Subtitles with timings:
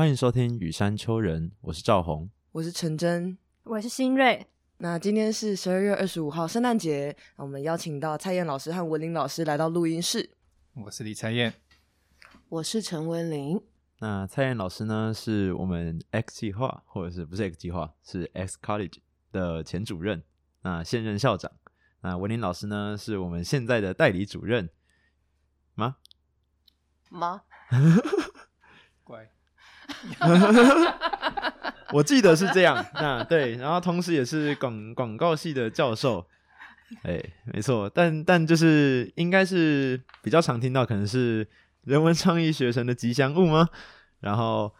[0.00, 2.30] 欢迎收听雨山丘人，我是赵红。
[2.52, 4.46] 我是陈真，我是新瑞。
[4.78, 10.30] 那今天是十二月二十五号，圣诞节，那我们邀请到蔡燕老师和文林老师来到录音室。
[10.72, 11.52] 我是李蔡燕，
[12.48, 13.62] 我是陈文玲。
[13.98, 20.22] 那蔡燕老师呢，是我们 X 计划，或者是不是 X 计划，是 X College 的前主任，
[20.62, 21.52] 那现任校长。
[22.00, 24.70] 那文林老师呢，是我们现在的代理主任
[25.74, 25.96] 吗？
[27.10, 27.42] 吗？
[29.04, 29.30] 乖，
[31.92, 32.84] 我记得是这样。
[32.94, 36.26] 那对，然后同时也是广广告系的教授。
[37.02, 41.46] 哎，没错，但但就是应该是比较常听到，可能是
[41.84, 43.68] 人文创意学生的吉祥物吗？
[44.20, 44.74] 然后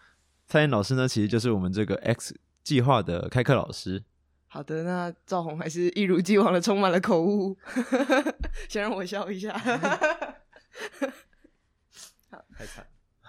[0.47, 4.03] 蔡燕老师呢，其实就是我们这个 X 计划的开课老师。
[4.49, 7.57] 好的，那赵红还是一如既往的充满了口误，
[8.69, 9.57] 先让我笑一下。
[12.29, 12.85] 好 太惨。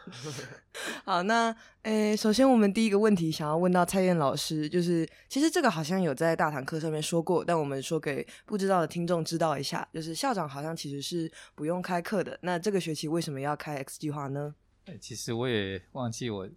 [1.06, 12.38] 好，那诶，首先我们第一个问题想要问到蔡燕老师，就是其实这个好像有在大堂课上面说过，但我们说给不知道的听众知道一下，就是校长好像其实是不用开课的。
[12.42, 14.56] 那这个学期为什么要开 X 计划呢？
[14.86, 16.50] 哎，其实我也忘记我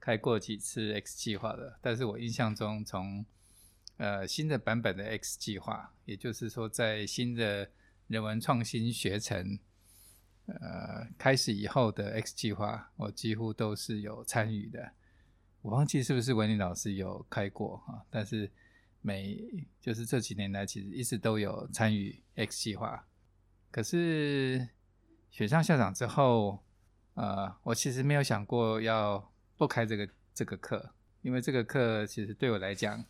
[0.00, 3.24] 开过几次 X 计划了，但是我印象中从
[3.98, 7.68] 呃新的版本的 X 计划，也就是说在新的
[8.06, 9.58] 人文创新学程。
[10.48, 14.92] 呃，开始以后的 X 计划，我几乎都是有参与的。
[15.60, 18.00] 我忘记是不是文林老师有开过啊？
[18.08, 18.50] 但是
[19.02, 19.38] 每
[19.78, 23.06] 就是这几年来，其实一直都有参与 X 计划。
[23.70, 24.66] 可是
[25.30, 26.64] 选上校长之后，
[27.12, 33.04] 呃，我其实没有想过要不开这个这个课，因为这个课其实对我来讲，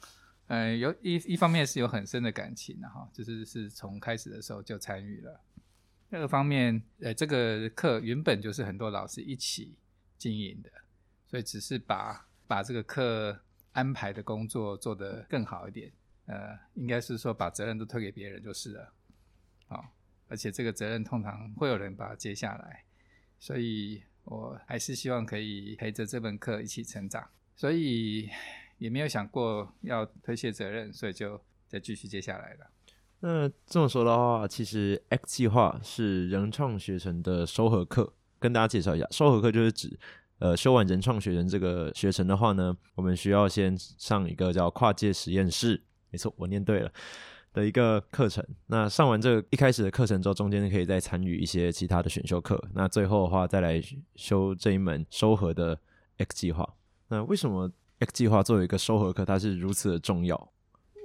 [0.49, 5.41] 呃，有一一方面是有很深的感情的哈，就是是从开始的时候就参与了。
[6.11, 9.77] 那个方面，呃，这个课原本就是很多老师一起
[10.17, 10.71] 经营的，
[11.27, 13.39] 所以只是把把这个课
[13.73, 15.93] 安排的工作做得更好一点，
[16.27, 18.93] 呃，应该是说把责任都推给别人就是了，
[19.67, 19.93] 好，
[20.29, 22.85] 而且这个责任通常会有人把它接下来，
[23.39, 28.31] 所以我还是希望可以陪着这门课一起成长，所以
[28.79, 32.71] 也没有想过要推卸责任，所以就再继续接下来了。
[33.21, 39.99] 那这么说的话，其实 X 计划是人创学程的收合课，跟大家介绍一下，收合课就是指，
[40.39, 46.93] 呃，修完人创学程这个学程的话呢，我们需要先上一个叫跨界实验室，没错，我念对了
[47.53, 48.45] 的一个课程。
[48.67, 53.83] 那上完这个一开始的课程之后，中间可以再参与一些其他的选修课，那最后的话再来
[54.15, 55.77] 修这一门收合的
[56.19, 56.75] X 计划。
[57.09, 57.69] 那为什么
[57.99, 60.53] X 计划作为一个收合课，它是如此的重要？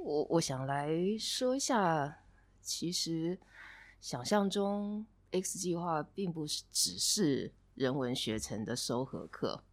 [0.04, 2.20] 我我想来说一下，
[2.62, 3.40] 其实
[4.02, 9.64] 想象中 X 计划并不是只是人文学程的收合课，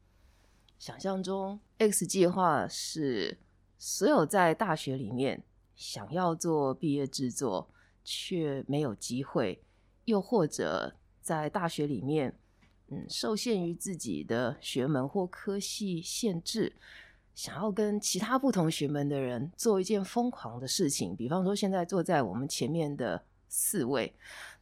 [0.79, 3.39] 想象中 X 计划是
[3.77, 5.43] 所有在大学里面
[5.75, 7.69] 想要做毕业制作
[8.05, 9.65] 却没有机会，
[10.05, 12.39] 又或者在大学里面
[12.87, 16.77] 嗯受限于自己的学门或科系限制。
[17.35, 24.15] 想要跟其他不同学门的人做一件疯狂的事情，比方说现在坐在我们前面的四位，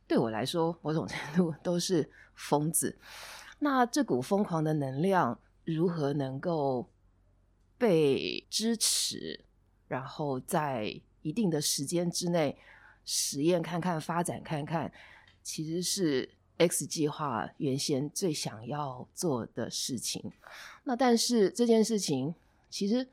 [0.06, 2.96] 对我来说某种程度都是疯子。
[3.58, 6.88] 那这股疯狂的能量如何能够
[7.76, 9.44] 被支持，
[9.88, 12.56] 然后在一定的时间之内
[13.04, 14.92] 实验看看、发展看看，
[15.42, 20.30] 其实是 X 计划原先最想要做的事情。
[20.84, 22.32] 那但是这件事情。
[22.70, 23.08] 其实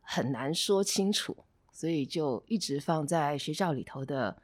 [0.00, 1.36] 很难说清楚，
[1.72, 4.40] 所以就一直放在学校里头的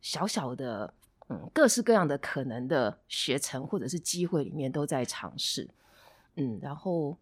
[0.00, 0.92] 小小的
[1.28, 5.68] 嗯各式各样的可能的学程或者是机会里面都在尝试，
[6.36, 7.16] 嗯，然后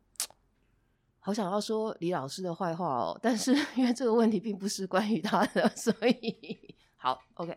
[1.20, 7.56] 好想要说李老师的坏话哦，但是 因为这个问题并不是关于他的，所以 好 OK。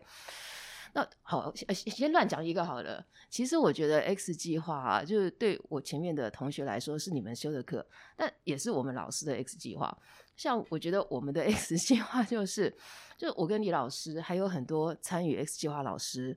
[0.96, 3.06] 那好，先先乱讲一个好了。
[3.28, 7.86] 其实我觉得 X 计划啊，就是对我前面的同学来说是你们修的课，
[8.16, 9.94] 但也是我们老师的 X 计划。
[10.38, 12.74] 像我觉得我们的 X 计划就是，
[13.18, 16.34] 就我跟李老师还有很多参与 X 计划老师，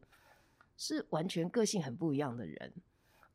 [0.75, 2.73] 是完全个性很不一样的人。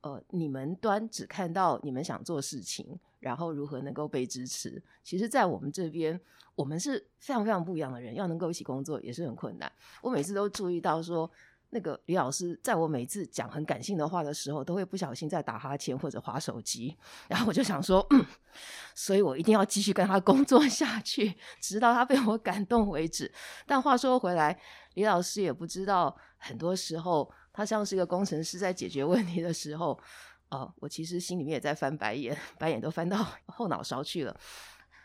[0.04, 4.82] 呃，你们端只看到你们想做事情，然后如何能够被支持。
[5.02, 6.20] 其实，在我们这边，
[6.54, 9.72] 我们是非常非常不一样的人，要能够一起工作也是很困难。
[10.02, 11.30] 我每次都注意到说，
[11.70, 16.94] 那个李老师在我每次讲很感性的话的时候，都会不小心在打哈欠或者划手机。
[17.26, 18.22] 然后我就想说，嗯，
[18.94, 23.32] 所以我一定要继续跟他工作下去，直到他被我感动为止。
[23.64, 24.60] 但话说回来，
[24.96, 27.32] 李老师也不知道，很多时候。
[27.54, 29.98] 他像是一个工程师，在解决问题的时候，
[30.50, 34.38] 哦，我其实心里面也在翻白眼，白眼都翻到 后脑勺去了。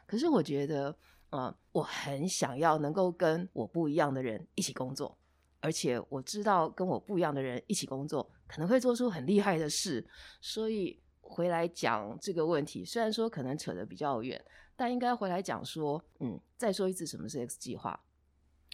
[0.07, 0.93] 可是我觉得，
[1.29, 5.15] 呃，我很想要能够跟我不一样的人一起工作，
[5.59, 10.03] 而且我知道跟我不一样的人一起工作可能会做出很厉害的事，
[10.41, 14.43] 所以回来讲这个问题，虽然说可能扯得比较远，
[14.75, 18.03] 但应该回来讲说，嗯，再说一次什么是 X 计划。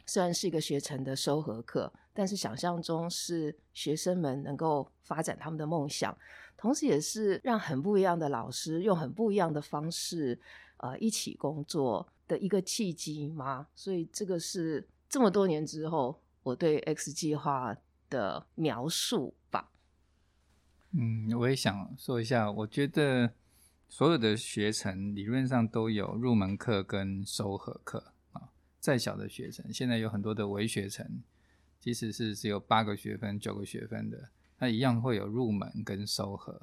[0.07, 6.17] 虽然是一个学程的收合课，但是想象中是学生们能够发展他们的梦想，
[6.55, 10.39] 同时也是让很不一样的老师用很不一样的方式，
[10.77, 13.67] 呃，一起工作的一个契机吗？
[13.75, 17.75] 所以这个是这么多年之后我对 X 计划
[18.09, 19.69] 的描述吧。
[20.91, 23.33] 嗯，我也想说一下，我觉得
[23.89, 28.49] 所有的学程理论上都有入门课跟收合课啊。
[28.79, 31.21] 再小的学程，现在有很多的微学程，
[31.85, 36.59] 即使是只有八个学分、九个学分的，那一样会有入门跟收合。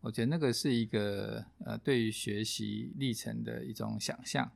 [0.00, 4.48] 我觉得那个是一个呃，对于学习历程的一种想象，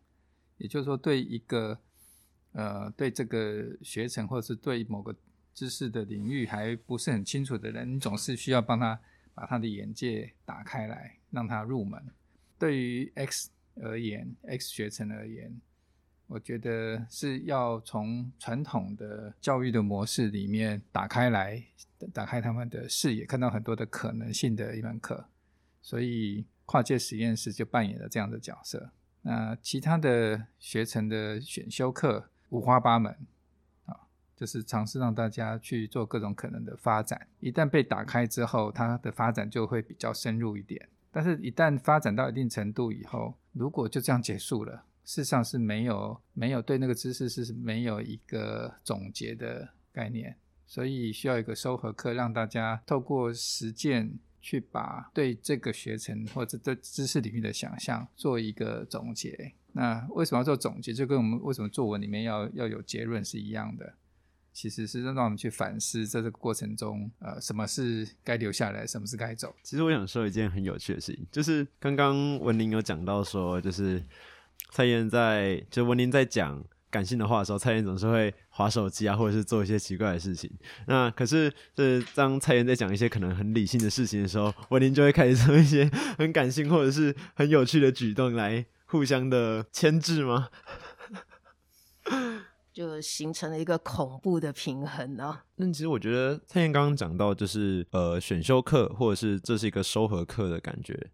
[0.58, 1.80] 也就是说，对一个
[2.52, 5.12] 呃，对这个学程或者是对某个
[5.52, 9.00] 知识的领域还不是很清楚的人，你总是需要帮他
[9.34, 12.00] 把他的眼界打开来，让他入门。
[12.60, 13.50] 对于 X
[13.82, 15.60] 而言，X 学程而言。
[16.28, 21.62] 我觉得是要从传统的教育的模式里面打开来，
[22.12, 25.26] 打开他们的视野，看到很多的可能性的一门课。
[25.80, 28.90] 所以跨界实验室就扮演了这样的角色。
[29.22, 33.16] 那其他的学程的选修课五花八门
[33.84, 33.94] 啊，
[34.34, 37.28] 就是尝试让大家去做各种可能的发展。
[37.38, 40.88] 一旦被打开之后，它的发展就会比较深入一点。
[41.12, 44.85] 但是，一旦发展到一定程度以后，如果就这样结束了。
[45.06, 50.36] 事实上是没有没有对那个知识是没有一个总结的概念，
[50.66, 59.52] 所以需要一个收合课，让大家透过实践去把对这个学程或者对知识领域的想象做一个总结。
[59.74, 60.92] 那为什么要做总结？
[60.92, 63.94] 就跟我们为什么作文里面要要有结论是一样的，
[64.52, 69.54] 其实是让我们去反思在这个过程中，呃，什么是该留下来，什么是该走。
[69.62, 74.02] 其实我想说一件很有趣的事情，就是刚刚文林有讲到说，就是。
[74.70, 80.50] 蔡燕在就文林在讲感性的话的时候，蔡燕总是会划手机啊，或者是做一些奇怪的事情。
[80.86, 90.48] 那可是，是当蔡燕在讲一些可能很理性的事情的时候，文林就会开始做一些很感性或者是很有趣的举动来互相的牵制吗？
[92.72, 95.40] 就形成了一个恐怖的平衡呢。
[95.56, 101.10] 那其实我觉得蔡燕刚刚讲到，就是呃选修课或者是这是一个收合课的感觉。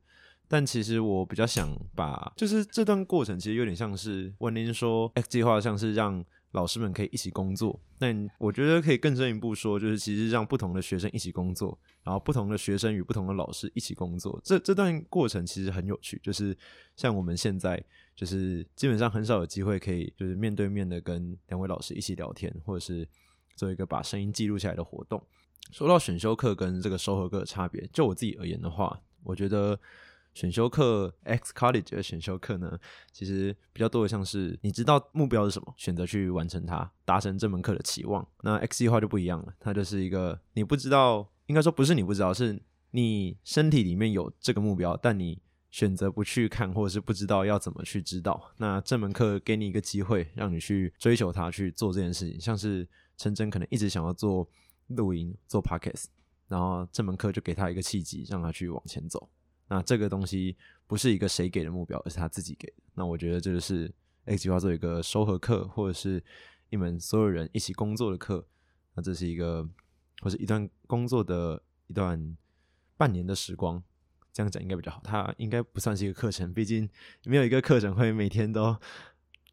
[0.53, 7.81] 但其实我比较想把，就是这段过程其实有点像是文林说 X 计划，像是让老师们可以一起工作。
[7.99, 14.39] 但我觉得可以更深一步说，就是其实让不同的学生一起工作，然后不同的学生与不同的老师一起工作。
[14.45, 16.55] 这这段过程其实很有趣，就是
[16.97, 17.83] 像我们现在
[18.15, 23.09] 就是基本上很少有机会可以就是面对面的跟两位老师一起聊天，或者是
[23.57, 25.19] 做一个把声音记录下来的活动。
[25.71, 29.81] 说到选修课跟这个收合课的差别，就我自己而言的话，我觉得。
[30.34, 32.79] 选修课 X College 的选修课呢，
[33.12, 38.26] 其实比较多的像是你知道目标是什么，选择去完成它，达成这门课的期望。
[38.43, 42.60] 那 X 计划就不一样了，它就是一个你不知道，应该说不是你不知道，是
[42.93, 48.53] 你身体里面有这个目标，但你选择不去看，或者是不知道要怎么去知道。
[48.56, 52.41] 那这门课给你一个机会，让你去追求它，去做这件事情。
[52.41, 54.48] 像是陈真可能一直想要做
[54.89, 56.06] 录音、做 Podcast，
[56.48, 59.29] 然后这门课就给他一个契机，让他去往前走。
[59.69, 62.75] 那这个东西不是一个谁给的目标，而是他自己给的。
[62.95, 63.91] 那我觉得这就是
[64.27, 66.23] X 计划做一个收合课，或者是
[66.69, 68.47] 一门所有人一起工作的课。
[68.95, 69.67] 那这是一个，
[70.21, 72.37] 或是一段工作的一段
[72.99, 73.83] 半年的时光，
[74.33, 75.01] 这样讲应该比较好。
[75.03, 76.89] 它应该不算是一个课程，毕竟
[77.25, 78.77] 没有一个课程会每天都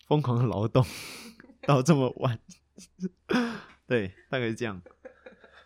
[0.07, 0.85] 疯狂的劳动
[1.61, 2.37] 到这么晚。
[3.87, 4.81] 对，大概是这样。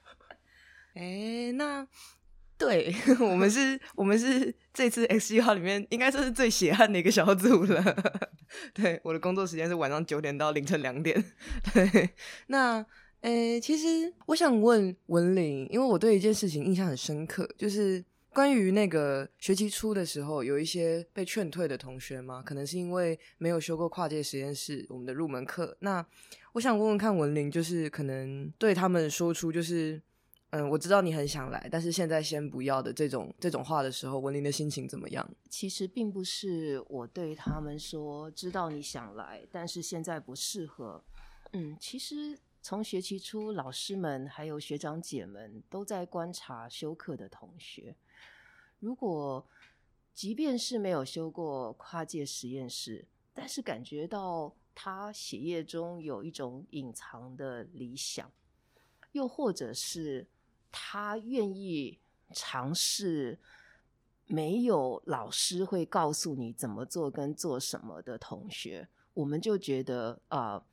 [0.93, 1.87] 哎，那。
[2.57, 7.95] 对 我们是，我们是这次 X 一号里面应该算是最血汗的一个小组了。
[8.73, 11.21] 对，我的工作时间是晚上九点到凌晨两点。
[11.73, 12.11] 对，
[12.47, 12.85] 那
[13.21, 25.75] 诶，其实我想问文玲，因为我对一件事情印象很深刻，就是关于那个学期初的时候，有一些被劝退的同学嘛，可能是因为没有修过跨界实验室我们的入门课。
[25.79, 26.05] 那
[26.53, 30.01] 我想问问看文玲，就是可能对他们说出就是。
[30.55, 35.27] 嗯，我知道你很想来，但是现在先不要的这种这种话的时候，文林的心情怎么样？
[35.49, 41.03] 其实并不是我对他们说，知道你想来，但是现在不适合。
[41.53, 47.95] 嗯，其实从学期初，老师们还有学长姐们都在观察休课的同学，
[48.79, 49.47] 如果
[50.13, 58.31] 即便是没有修过跨界实验室，但是感觉到他血液中有一种隐藏的理想，
[59.13, 60.27] 又或者是
[60.73, 61.99] 他愿意
[62.33, 63.39] 尝试
[64.25, 70.65] 没有老师会告诉你怎么做跟做什么的同学，我们就觉得啊、呃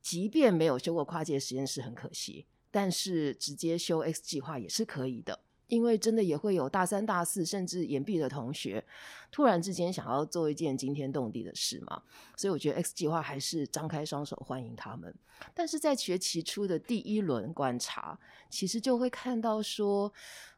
[0.00, 5.40] 即便没有修过跨界实验室很可惜，但是直接修 X 计划也是可以的。
[5.68, 8.84] 因为真的也会有大三、大四甚至延毕的同学，
[9.30, 12.02] 突然之间想要做一件惊天动地的事嘛，
[12.36, 15.14] 所以我觉得 X 计划还是张开双手欢迎他们。
[15.54, 20.12] 但是在学期初的第一轮观察，其实就会看到说，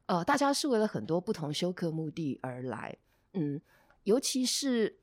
[0.06, 2.96] 呃，大家是为了很多不同修课目的而来，
[3.32, 3.60] 嗯，
[4.04, 4.96] 尤其是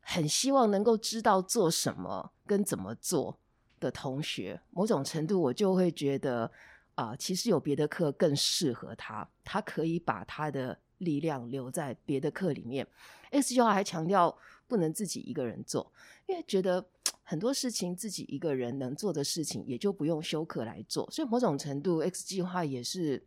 [0.00, 3.38] 很希望能够知道做什么跟怎么做
[3.80, 6.52] 的同学，某种程度我就会觉得。
[6.94, 12.86] 啊、其实有别的课更适合他，他可以把他的力量留在别的课里面。
[13.30, 14.36] X 计划还强调
[14.68, 15.92] 不能自己一个人做，
[16.26, 16.86] 因为觉得
[17.24, 21.10] 很多事情自己一个人能做的事情，也就不用休克来做。
[21.10, 23.26] 所以某种程度，X 计划也是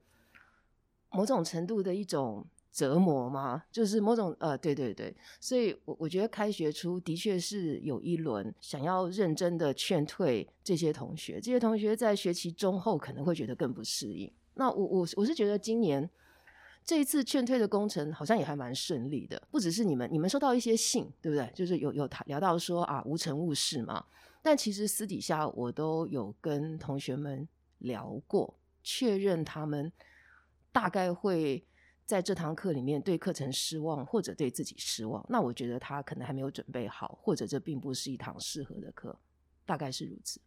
[1.09, 2.47] 某种程度的一种
[2.77, 5.11] 折磨嘛，就是某种呃，对对对。
[5.39, 14.31] 所以我我觉得开学初的确是有一轮想要认真的劝退这些同学，这些同学在学期中后可能会觉得更不适应。
[14.53, 16.07] 那我我我是觉得今年
[16.85, 21.51] 这一次劝退的工程好像也还蛮顺利的，不只是你们，你们收到一些信，对不对？
[21.55, 24.05] 就是有有谈聊到说啊无成无事嘛，
[24.43, 27.47] 但其实私底下我都有跟同学们
[27.79, 28.53] 聊过，
[28.83, 29.91] 确认他们
[30.71, 31.65] 大概会
[32.07, 35.23] 在这堂课里面对课程失望，或者对自己失望。
[35.27, 39.19] 那我觉得他可能还没有准备好，或者这并不是一堂适合的课，
[39.65, 40.39] 大概是如此。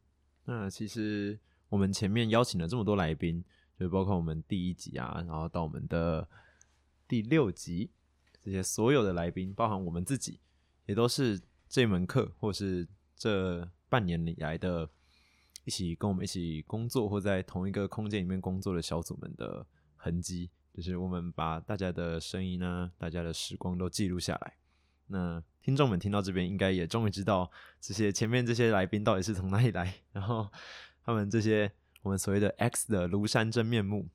[0.47, 1.39] 那其实
[1.69, 3.45] 我们前面邀请了这么多来宾，
[3.79, 6.27] 就包括我们第一集啊，然后到我们的
[7.07, 7.91] 第六集，
[8.41, 10.41] 这些所有的来宾，包含我们自己，
[10.87, 11.39] 也都是
[11.69, 14.89] 这门课或是这半年以来的
[15.67, 20.49] 一起跟我们一起工作或在同一个空间里面工作的小组们的痕迹。
[20.73, 24.55] 就是我们把大家的声音呢、大家的时光都记录下来。
[25.09, 27.51] 那听众们听到这边，应该也终于知道
[27.81, 30.49] 这些前面这些来宾到底是从哪里来，然后
[31.05, 31.73] 他们这些
[32.03, 34.09] 我们所谓的 X 的庐山真面目。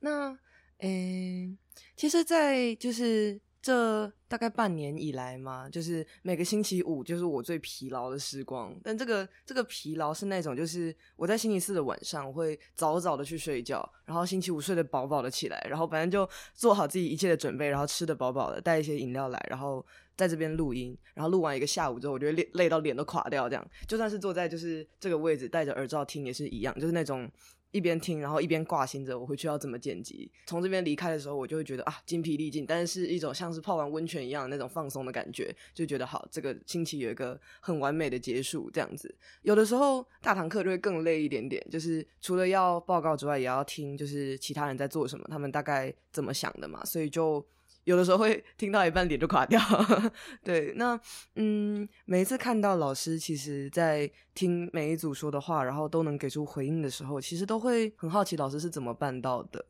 [0.00, 0.38] 那，
[0.78, 1.56] 诶、
[1.96, 8.78] 其实，在就是这大概半年以来嘛，就是每个星期五就是我最疲劳的时光。
[8.84, 19.82] 但这个这个疲劳是那种，就是我在星期四的晚上我会早早的去睡觉，然后星期五睡得饱饱的起来，然后反正就做好自己一切的准备，然后吃得饱饱的，带一些饮料来，然后
[20.14, 27.30] 在这边录音，然后录完一个下午之后，我觉得累累到脸都垮掉，这样就算是坐在就是这个位置戴着耳罩听也是一样，就是那种。
[27.74, 30.30] 一边听，然后一边挂心着我回去要怎么剪辑。
[30.46, 39.12] 从这边离开的时候，我就会觉得啊，精疲力尽，但是一种像是泡完温泉一样的那种放松的感觉，就觉得好，这个星期有一个很完美的结束，这样子。
[39.42, 47.44] 有的时候大堂课就会更累一点点，就是除了要报告之外，也要听就是其他人在做什么，他们大概怎么想的嘛，所以就。
[47.84, 49.60] 有的时候会 听到一半脸就垮掉，
[50.42, 50.98] 对，那
[51.36, 59.64] 嗯，每一次看到老师其实在听每一组说的话，然后都能给出回应的时候，其实都会很好奇老师是怎么办到的。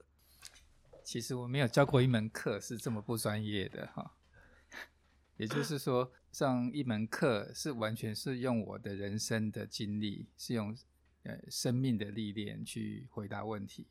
[1.03, 4.15] 其实我没有教过一门课是这么不专业的哈，
[5.37, 10.75] 也就是说，上一门课是完全是用我的人生的经历，是用
[11.25, 13.87] 呃生命的历练去回答问题，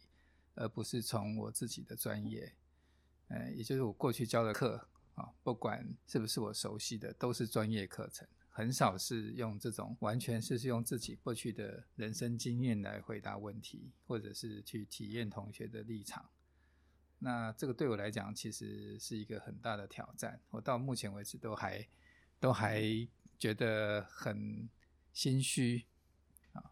[0.55, 2.53] 而不是从我自己的专业。
[3.33, 16.29] 呃，也就是我过去教的课啊，不管是不是我熟悉的，都是专业课程，很少是用这种完全是是用自己过去的人生经验来回答问题，或者是去体验同学的立场。
[17.17, 20.39] 那这个对我来讲，其实是一个很大的挑战。
[20.51, 21.87] 我到目前为止都还
[22.39, 22.83] 都还
[23.39, 24.69] 觉得很
[25.11, 25.85] 心虚
[26.51, 26.71] 啊，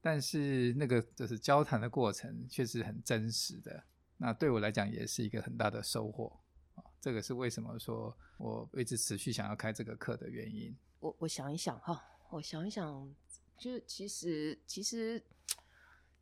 [0.00, 3.84] 但是那个就是交谈的过程却是很真实的。
[4.24, 6.32] 那对我来讲也是一个很大的收获
[6.76, 6.84] 啊！
[7.00, 10.72] 这个是为什么说我一直持续想要开这个课的原因。
[11.00, 12.00] 我我想一想哈，
[12.30, 13.12] 我想一想，
[13.58, 15.20] 就其实其实，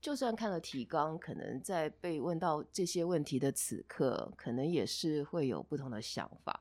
[0.01, 6.59] 就算看了提纲，可能在被问到这些问题的此刻，可能也是会有不同的想法。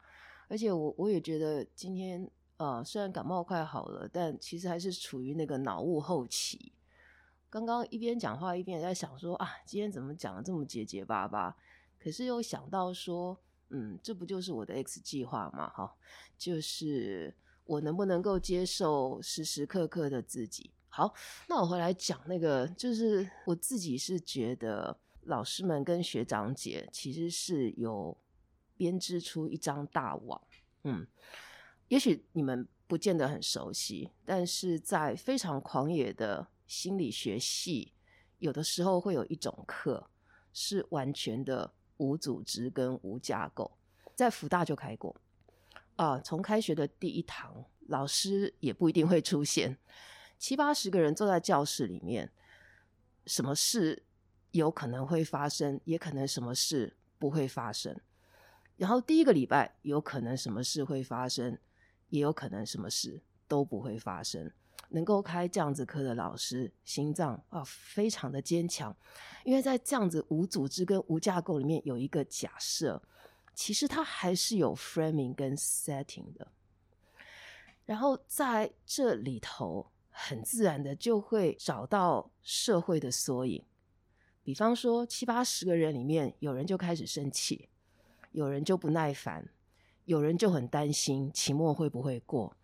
[0.49, 6.73] 而且我我也觉得今天呃，虽然感冒快好了，但其实还是处于那个脑雾后期。
[7.49, 11.55] 刚刚一边讲话一边也在想说啊，今天怎么讲的这么结结巴巴？
[11.97, 13.37] 可是又想到说，
[13.69, 15.69] 嗯，这不就是我的 X 计划吗？
[15.69, 15.95] 哈，
[16.37, 20.71] 就是我能不能够接受时时刻刻的自己？
[20.89, 21.13] 好，
[21.47, 28.15] 那我回来讲那个，就是我自己是觉得老师们跟学长姐其实是有
[28.77, 30.41] 编织出一张大网。
[30.83, 31.05] 嗯，
[31.89, 37.91] 也许你们不见得很熟悉，但是在非常狂野的心理学系，
[38.37, 40.07] 有的时候会有一种课
[40.53, 43.75] 是完全的无组织跟无架构，
[44.15, 45.19] 在福大就开过
[45.95, 46.19] 啊。
[46.19, 49.75] 从开学的第一堂，老师也不一定会出现，
[50.37, 52.31] 七八十个人坐在教室里面，
[53.25, 54.03] 什么事
[54.51, 57.99] 有可能会发生，也可能什么事不会发生。
[58.77, 61.57] 然后第一个礼拜有可能什么事会发生，
[62.09, 64.51] 也有可能什么事都不会发生。
[64.89, 68.95] 能够开这样子课的老师，心脏啊非常的坚强，
[69.43, 73.01] 因为在这样子无组织跟无架构里面有一个假设，
[73.53, 76.47] 其实它还是有 framing 跟 setting 的。
[77.85, 83.63] 然后在这里头，很自然的就会找到社会的缩影。
[84.43, 87.69] 比方说七八十个人里面，有人就开始生气。
[88.31, 89.49] 有人就不耐烦，
[90.05, 92.55] 有人就很担心期末会不会过。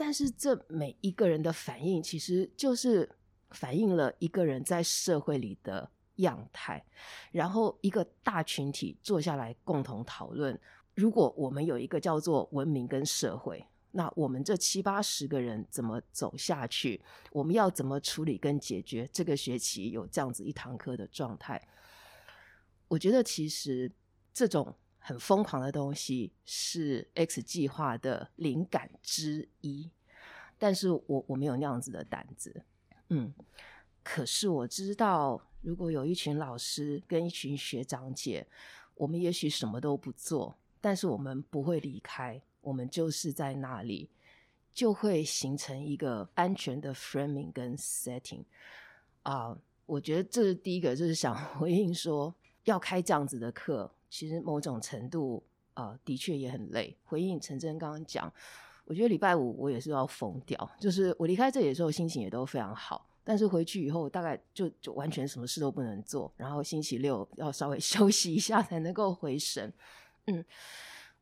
[0.00, 3.10] 但是这每一个人的反应，其实就是
[3.50, 6.84] 反映了一个人在社会里的样态。
[7.32, 10.56] 然后一个大群体坐下来共同讨论：
[10.94, 17.02] 如果我们有一个叫做文明跟社会，那我们这七八十个人怎么走下去？
[17.32, 21.60] 我们要怎么处理跟解决这个学期有这样子一堂课的状态？
[22.86, 23.90] 我觉得其实。
[24.34, 24.72] 这种
[25.08, 29.90] 很疯狂的东西是 X 计划的灵感之一，
[30.58, 32.62] 但是我我没有那样子的胆子，
[33.08, 33.32] 嗯，
[34.02, 38.46] 可是我知道，如果有一群老师跟一群学长姐，
[38.96, 44.10] 我们也许什么都不做，但是我们不会离开，我们就是在那里，
[44.74, 48.44] 就会形成一个安全的 framing 跟 setting
[49.22, 52.34] 啊，我觉得这是第一个，就是想回应说
[52.64, 53.90] 要开这样子的课。
[54.10, 55.42] 其实某种程度，
[55.74, 56.96] 呃，的确也很累。
[57.04, 58.32] 回应陈真刚刚讲，
[58.84, 60.70] 我觉得礼拜五我也是要疯掉。
[60.80, 66.32] 就是我离开这里的时候，心情也都非常好，但是回去以后，大概就就完全什么事都不能做。
[66.36, 69.72] 然后星期六要稍微 休息一下，才能够回神。
[70.26, 70.44] 嗯，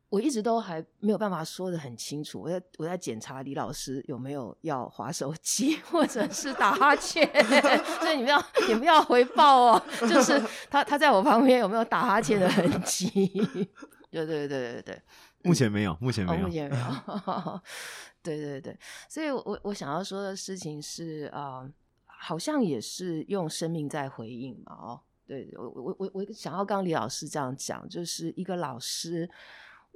[0.09, 2.41] 我一直都还没有办法说的很清楚。
[2.41, 7.29] 我在我在检查李老师有没有要划手机，或者是打哈欠。
[7.99, 13.27] 所以你们要你们要回报哦，就是他他在我旁边有没有打哈欠的痕迹？
[14.09, 15.01] 对对对对对，
[15.43, 17.61] 目前没有，目前没有，目前没有。
[18.23, 21.69] 对对对，所以我我想要说的事情是啊，
[22.05, 24.73] 好像也是用生命在回应嘛。
[24.73, 29.29] 哦，对我我我我想要刚李老师这样讲，就是一个老师。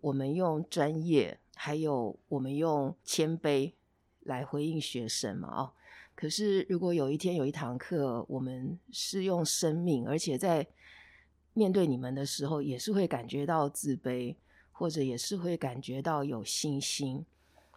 [0.02, 3.72] 我们用专业，还有我们用谦卑
[4.22, 5.48] 来回应学生嘛？
[5.48, 5.72] 哦，
[6.16, 10.68] 可是如果有一天有一堂课，我们是用生命，而且在
[11.54, 14.36] 面对你们的时候，也是会感觉到自卑，
[14.72, 17.26] 或者也是会感觉到有信心，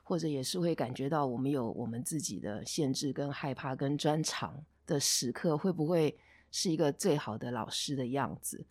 [0.03, 6.17] 或者也是会感觉到我们有我们自己的限制、跟害怕、跟专长的时刻，会不会
[6.51, 8.65] 是一个最好的老师的样子？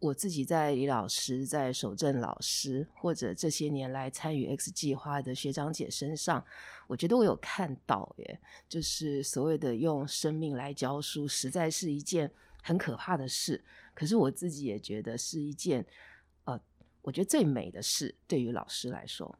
[0.00, 6.42] 我自己在李老师、在守正老师，或者这些年来参与 X 计划的学长姐身上，
[6.86, 12.32] 我觉得我有看到耶，就是所谓的用生命来教书，实在是一件
[12.62, 13.62] 很可怕的事。
[13.92, 15.86] 可是我自己也觉得是一件，
[16.44, 16.58] 呃，
[17.02, 19.38] 我觉得最美的事，对于老师来说。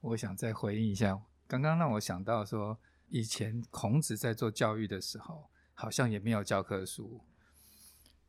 [0.00, 7.20] 我想再回应一下，刚刚让我想到说，以前孔子在做教育的时候，好像也没有教科书。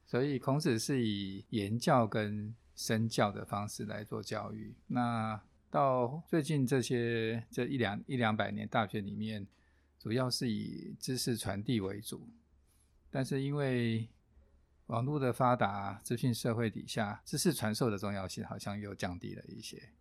[0.09, 4.73] 所以孔子是以言教跟身教的方式来做教育。
[4.87, 9.45] 那到最近这些这一两一两百年，大学里面
[9.99, 12.27] 主要是以知识传递为主。
[13.11, 14.09] 但是因为
[14.87, 19.91] 网络的发达，资讯社会底下，知识传授的重要性好像又降低了一些。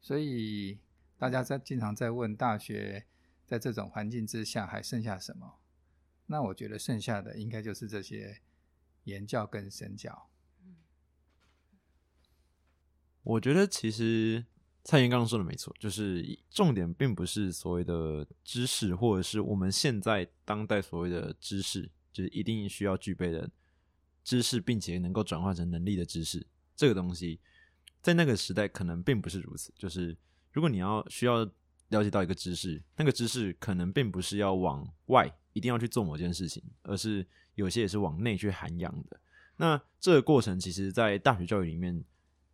[0.00, 0.80] 所以
[1.16, 3.06] 大家在经常在问大学，
[3.46, 5.60] 在这种环境之下还剩下什么？
[6.26, 8.40] 那我觉得剩下的应该就是这些。
[9.08, 10.28] 言教跟身教，
[13.22, 14.44] 我觉得其实
[14.84, 23.50] 蔡妍刚刚说的没错，就是重点并不是所谓的知识，或者是我们现在当代所谓的知识，就是一定需要具备的
[24.22, 26.46] 知识，并且能够转化成能力的知识。
[26.76, 27.40] 这个东西
[28.00, 29.72] 在那个时代可能并不是如此。
[29.76, 30.16] 就是
[30.52, 31.44] 如果你要需要
[31.88, 37.26] 了解到一个知识，那个知识可能并不是要往外一定要去做某件事情，而是。
[37.58, 39.18] 有些也是往内去涵养的，
[39.56, 42.04] 那这个过程其实，在大学教育里面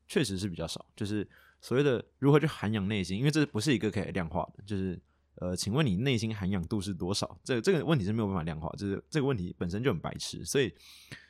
[0.08, 0.86] 确实是比较少。
[0.96, 1.28] 就是
[1.60, 4.64] 所谓的如何去涵养内心，因为这不是一个可以量化的。
[4.64, 4.98] 就是
[5.34, 7.38] 呃，请问你内心涵养度是多少？
[7.44, 10.42] 这这个问题是没有办法量化，就是这个问题本身就很白痴。
[10.42, 10.74] 所以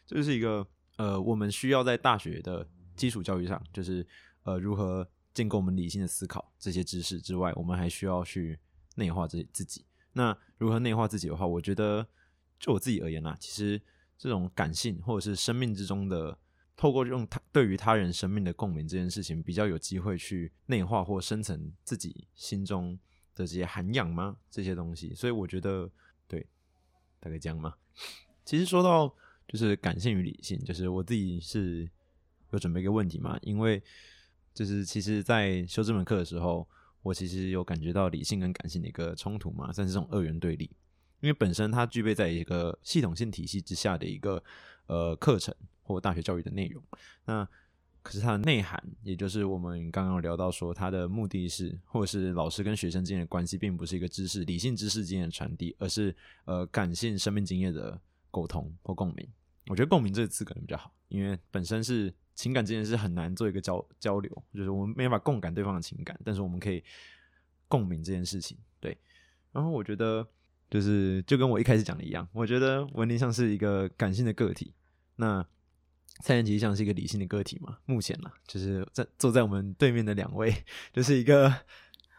[0.07, 0.65] 这是一个
[0.97, 4.07] 呃，我们需要在大学的基础教育上，就是
[4.45, 8.57] 呃如何建构我们理性的思考这些知识之外，我们还需要去
[8.95, 9.85] 内化自己。
[10.13, 12.07] 那如何内化自己的话，我觉得
[12.59, 13.81] 就我自己而言啦，其实
[14.17, 16.38] 这种感性或者是生命之中的，
[16.77, 22.99] 透过用他对于他人生命的共鸣这件事情，比较有机会去内化或生成自己心中
[23.35, 24.37] 的这些涵养吗？
[24.51, 25.90] 这些东西，所以我觉得
[26.27, 26.47] 对，
[27.21, 27.75] 大概这样吗？
[28.45, 29.14] 其实说到
[29.49, 31.88] 就是感性与理性，就是我自己是
[32.51, 33.83] 有准备一个问题嘛，因为
[34.53, 36.67] 就是其实，在修这门课的时候。
[37.05, 40.71] 我其实有感觉到理性跟感性的一个冲突嘛，算是这种二元对立。
[41.20, 44.42] 因为本身它具备在一个系统性体系之下的一个
[44.87, 46.83] 呃课程或大学教育的内容。
[47.24, 47.48] 那
[48.03, 58.00] 可是它的内涵，也就是我们刚刚聊到说，它的目的是，或者是老师跟学生之间的关系，并不是一个知识理性知识之间的传递，而是呃感性生命经验的
[58.31, 59.29] 沟通或共鸣。
[59.68, 62.14] 我觉得共鸣这个词可能比较好，因为本身是。
[62.35, 66.83] 情感之间是很难做一个交交流，就是我们没办法共感对方的情感，但是我们可以
[67.68, 68.59] 共鸣这件事情。
[68.81, 68.98] 对，
[69.53, 70.27] 然后我觉得
[70.75, 74.75] 就是就跟我一开始讲的一样，我觉得文林像是一个感性的个体，
[75.15, 75.47] 那
[76.25, 77.79] 蔡妍其实像是一个理性的个体嘛。
[77.87, 80.53] 目前呢，就是在坐在我们对面的两位，
[80.93, 81.55] 就是一个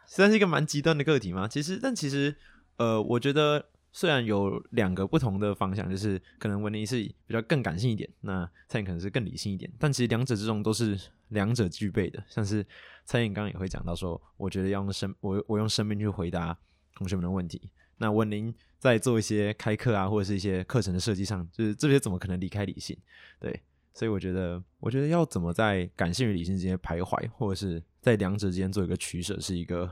[0.08, 1.50] 算是一个蛮极端的个体嘛。
[1.50, 2.34] 其实，但其实
[2.78, 3.65] 呃，我觉得。
[3.98, 12.22] 虽然有两个不同的方向，就是可能文尼是比较更感性一点，那蔡颖可能是更理性一点，但其实两者之中都是两者具备的。
[12.28, 12.68] 像是
[13.06, 16.58] 蔡颖刚刚也会讲到说，我觉得要用生我我用生命去回答
[16.94, 17.72] 同学们的问题。
[17.97, 22.97] 那文林在做一些开课啊，或者是一些课程的设计上，就是这些怎么可能离开理性？
[23.39, 29.89] 对，所以我觉得，我觉得要怎么在感性与理性之间徘徊，或者是在两者之间做一个取舍，是一个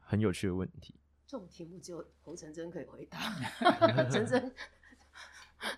[0.00, 0.94] 很有趣的问题。
[1.26, 3.18] 这种题目只有侯成真可以回答，
[4.08, 4.54] 成真，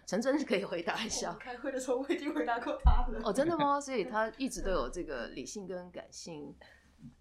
[0.06, 1.32] 陈真是可以回答一下。
[1.34, 3.20] 开会的时候我已经回答过他了。
[3.24, 3.80] 哦，真的吗？
[3.80, 6.54] 所以他一直都有这个理性跟感性，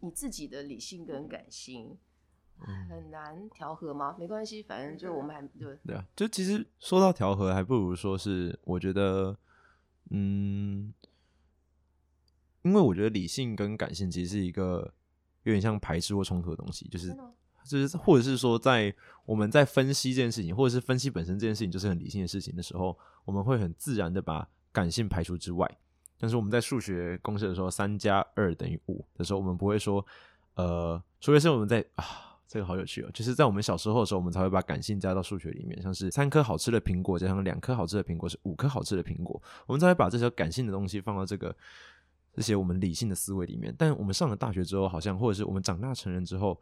[0.01, 1.97] 你自己的理性跟感性
[2.89, 4.15] 很难调和吗？
[4.19, 6.05] 没关系，反正就我们还对对啊。
[6.15, 9.37] 就其实说到调和，还不如说是我觉得，
[10.09, 10.93] 嗯，
[12.61, 14.93] 因为我觉得理性跟感性其实是一个
[15.43, 17.15] 有点像排斥或冲突的东西，就是。
[17.65, 18.91] 就是，或者是说，在
[19.25, 25.69] 我们在分析这件事情，或者是分析本身这件事情就是很理性的事情的时候，我们会很自然的把感性排除之外。
[26.17, 30.03] 但是我们在数学公式的时候，三加二等于五的时候，我们不会说，
[30.55, 32.05] 呃，除非是我们在啊，
[32.49, 41.55] 这个好有趣哦，就是在我们小时候的时候，我们才会把感性加到数学里面，像是三颗好吃的苹果加上两颗好吃的苹果是五颗好吃的苹果，我们才会把这些感性的东西放到这个
[42.33, 43.73] 这些我们理性的思维里面。
[43.77, 46.59] 但我们上了大学之后，好像或者是我们长大成人之后。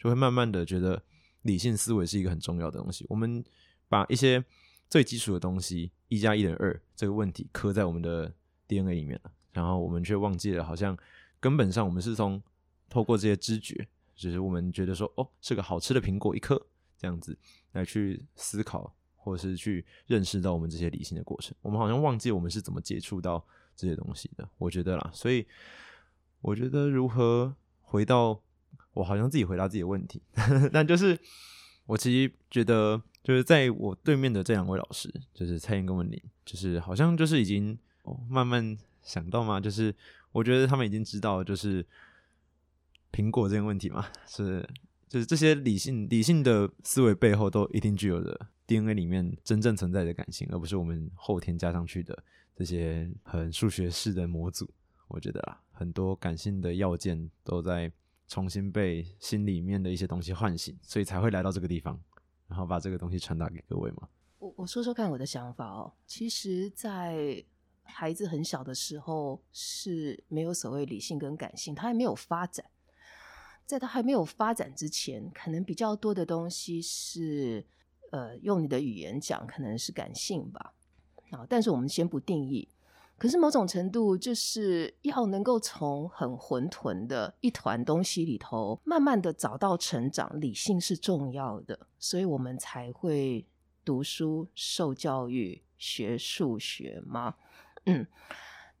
[0.00, 1.02] 就会慢慢的觉得
[1.42, 3.04] 理性思维是一个很重要的东西。
[3.08, 3.44] 我们
[3.88, 4.44] 把一些
[4.88, 8.32] 最基础的东西“一加一等于二”这个问题刻在我们的
[8.68, 10.96] DNA 里面了，然后我们却忘记了，好像
[11.40, 12.40] 根本上我们是从
[12.88, 16.60] 透过这些知觉，就是我们觉得说，哦，是个好吃的苹果一颗
[16.98, 17.38] 这样子
[17.72, 21.54] 来去思考，或者是去认识到我们这些理性的过程。
[21.62, 23.42] 我们好像忘记我们是怎么接触到
[23.74, 24.46] 这些东西的。
[24.58, 25.46] 我觉得啦，所以
[26.40, 28.42] 我觉得如何回到。
[28.94, 30.20] 我好像自己回答自己的问题，
[30.72, 31.16] 但就是
[31.86, 37.78] 我其实觉得，就是在我对面的这两位老师，就是蔡英跟文林，就是好像就是已经
[38.28, 39.94] 慢慢想到嘛，就是
[40.32, 41.86] 我觉得他们已经知道，就是
[43.12, 44.68] 苹果这个问题嘛， 是
[45.08, 52.22] 就是这些理性理性的思维背后都一定具有的 DNA 里面真正存在的感性，而不是我们后天加上去的
[52.54, 54.68] 这些很数学式的模组。
[55.08, 57.92] 我觉得啊，很多感性的要件都在。
[58.30, 61.98] 重新被心里面的一些东西唤醒，所以才会来到这个地方，
[62.46, 64.06] 然后把这个东西传达给各位嘛。
[64.38, 65.90] 我我说说看我的想法哦。
[66.06, 67.42] 其实，在
[67.84, 72.66] 孩子很小的时候是没有所谓理性跟感性，他还没有发展。
[73.68, 77.66] 在他还没有发展之前，可能比较多的东西是，
[78.10, 80.72] 呃，用你的语言讲，可能是感性吧。
[81.32, 82.66] 啊，但是我们先不定义。
[83.18, 90.40] 可是某种程度，就是要能够从很混沌的一团东西里头，慢慢的找到成长。
[90.40, 93.46] 理性是重要的，所以我们才会
[93.84, 97.34] 读书、受教育、学数学吗？
[97.84, 98.06] 嗯。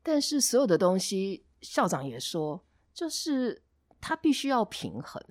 [0.02, 3.60] 但是所有的东西，校长也说，就是
[4.00, 5.22] 它必须要平衡。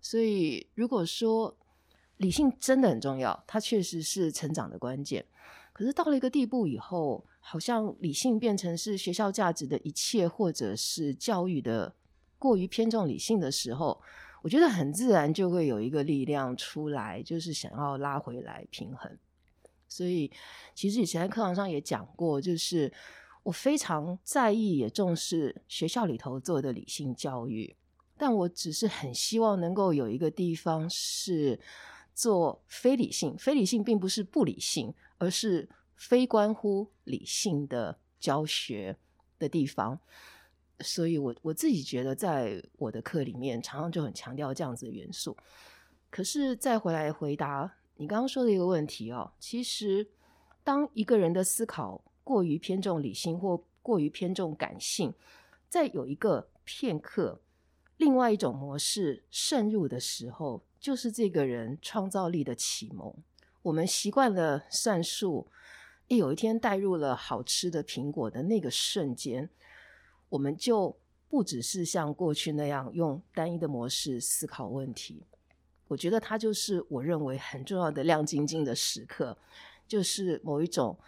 [0.00, 1.56] 所以如果说
[2.18, 5.24] 理性真的很重要，它确实是成长的关键。
[5.72, 11.94] 可是到了一个地步以后，好像理性变成是学校价值的一切，或者是教育的
[12.38, 14.00] 过于偏重理性的时候，
[14.42, 19.18] 我觉得很自然就会有一个力量出来，就是想要拉回来平衡。
[19.88, 20.30] 所以，
[20.74, 22.90] 其实以前在课堂上也讲过，就是
[23.42, 27.76] 我非常在意也重视学校里头做的理性教育，
[28.16, 31.58] 但我只是很希望能够有一个地方是
[32.14, 38.96] 做非理性，非理性并不是不理性，而是非关乎理性的教学
[39.38, 39.98] 的地方。
[40.80, 45.36] 所以我我自己觉得，在我的课里面，常常就很强调这样子的元素。
[46.10, 50.06] 可是再回来回答你刚刚说的一个问题哦，其实
[50.62, 55.12] 当一个人的思考过于偏重理性或过于偏重感性，
[55.68, 57.40] 在有一个片刻，
[57.96, 63.14] 另外一种模式渗入的时候，就是这个人创造力的启蒙。
[63.62, 65.48] 我们习惯了算术，
[66.08, 69.48] 一有一天带入了好吃的苹果的那个瞬间。
[70.28, 70.96] 我们就
[71.28, 75.24] 不只是像过去那样用单一的模式思考问题，
[75.88, 79.38] 我觉得它就是我认为很重要的亮晶晶的时刻，
[79.88, 80.98] 就是某一种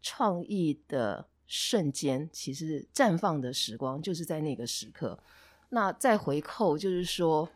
[0.00, 5.22] 创意的瞬间，其实绽放的时光就是在那个时刻。
[5.70, 7.48] 那再回扣，就是说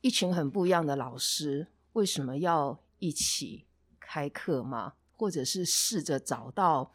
[0.00, 3.66] 一群很不一样的老师为什么要一起
[4.00, 4.94] 开课吗？
[5.16, 6.92] 或者是试着找到。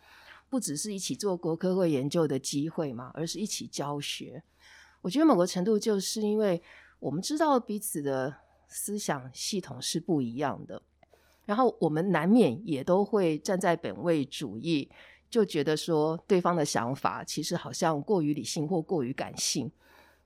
[0.51, 4.41] 不只是一起做国科会研究的机会嘛，而是一起教学。
[4.99, 6.60] 我觉得某个程度就是因为
[6.97, 8.36] 我们知道彼此的
[8.67, 10.82] 思想系统是不一样的，
[11.45, 14.89] 然后我们难免也都会站在本位主义，
[15.29, 19.71] 就觉得说对方的想法其实好像过于理性或过于感性。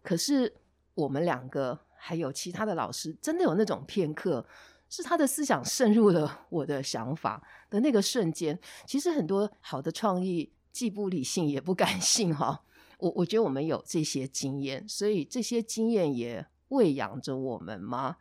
[0.04, 0.54] 可是
[0.94, 4.46] 我们两个还有其他的老师，真的有那种片刻。
[4.90, 12.64] 是他的思想渗入了 我的想法的那个瞬间，其实很多好的创意既不理性也不感性哈。
[13.00, 18.18] 我我觉得我们有这些经验，所以这些经验也喂养着我们吗？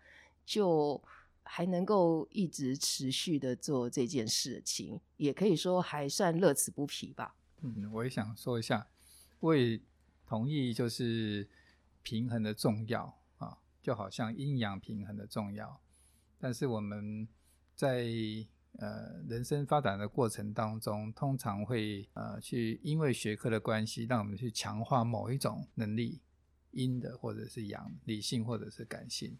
[0.47, 1.03] 就
[1.43, 7.35] 还能够一直持续的做这件事情，也可以说还算乐此不疲吧。
[7.61, 8.87] 嗯，我也想说一下，
[9.41, 9.79] 我也
[10.27, 11.47] 同意，就是
[12.03, 15.81] 平衡的重要啊，就好像阴阳平衡的重要。
[16.39, 17.29] 但是我们
[17.75, 18.05] 在
[18.79, 26.21] 呃人生发展的过程当中，通常会呃去因为学科的关系，让我们去强化某一种能力，
[26.73, 29.39] 阴的或者是阳，理性或者是感性。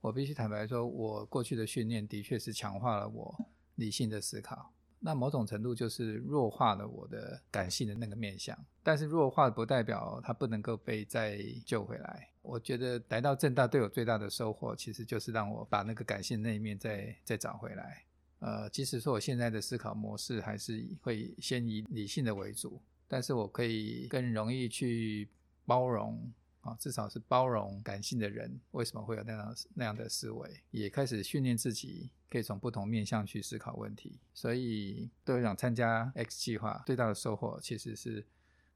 [0.00, 4.73] 我必须坦白说，我过去的训练的确是强化了我理性的思考。
[5.06, 12.30] 那某种程度就是弱化了我的感性的那个面相，但是弱化不代表它不能够被再救回来。
[12.40, 18.02] 我觉得来到正大对我最大的收获，其实就是让我把那个感性那一面再再找回来。
[18.38, 25.28] 呃，即使说我现在的思考模式还是会先以理性的为主，但是我可以更容易去
[25.66, 26.32] 包容。
[26.64, 30.62] 啊，至少是包容感性的人，为什么会有那样那样的思维？
[30.70, 34.18] 也开始训练自己，可以从不同面向去思考问题。
[34.32, 38.26] 所以，对我讲，参加 X 计划最大的收获，其实是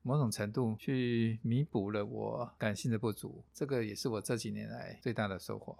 [0.02, 3.42] 某种程度去弥补了我感性的不足。
[3.54, 5.78] 这个也是我这几年来最大的收获。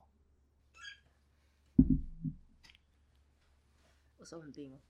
[4.16, 4.80] 我手很冰。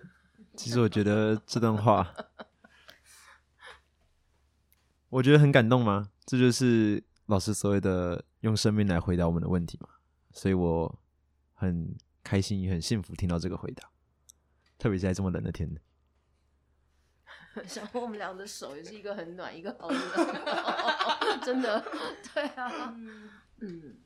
[0.54, 2.14] 其实我觉得这段话。
[5.08, 6.10] 我觉得很感动吗？
[6.26, 9.88] 这就是老师所谓的用生命来回答我们的问题嘛，
[10.32, 11.00] 所以我
[11.54, 13.88] 很开心也很幸福听到这个回答，
[14.76, 15.70] 特别是在这么冷的天。
[17.66, 20.00] 想 我们俩的手也是一个很暖，一个好冷，
[21.42, 21.82] 真的，
[22.34, 22.94] 对啊，
[23.60, 23.96] 嗯，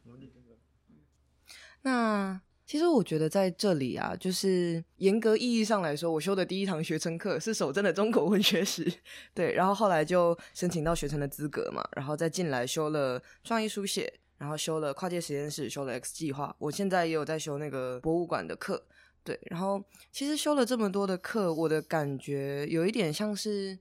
[1.83, 2.41] 那。
[2.71, 8.89] 其实我觉得在这里啊，就是严格意义上来说，我修的第一堂学程课是守正的中国文学史，
[9.35, 18.81] 对，然后后来就申请到学程的资格嘛，然后再进来修了创意书写，然后修了跨界实验室，修了 X 计划，我现在也有在修那个博物馆的课，
[19.25, 23.77] 对，然后其实修了这么多的课，我的感觉有一点像是，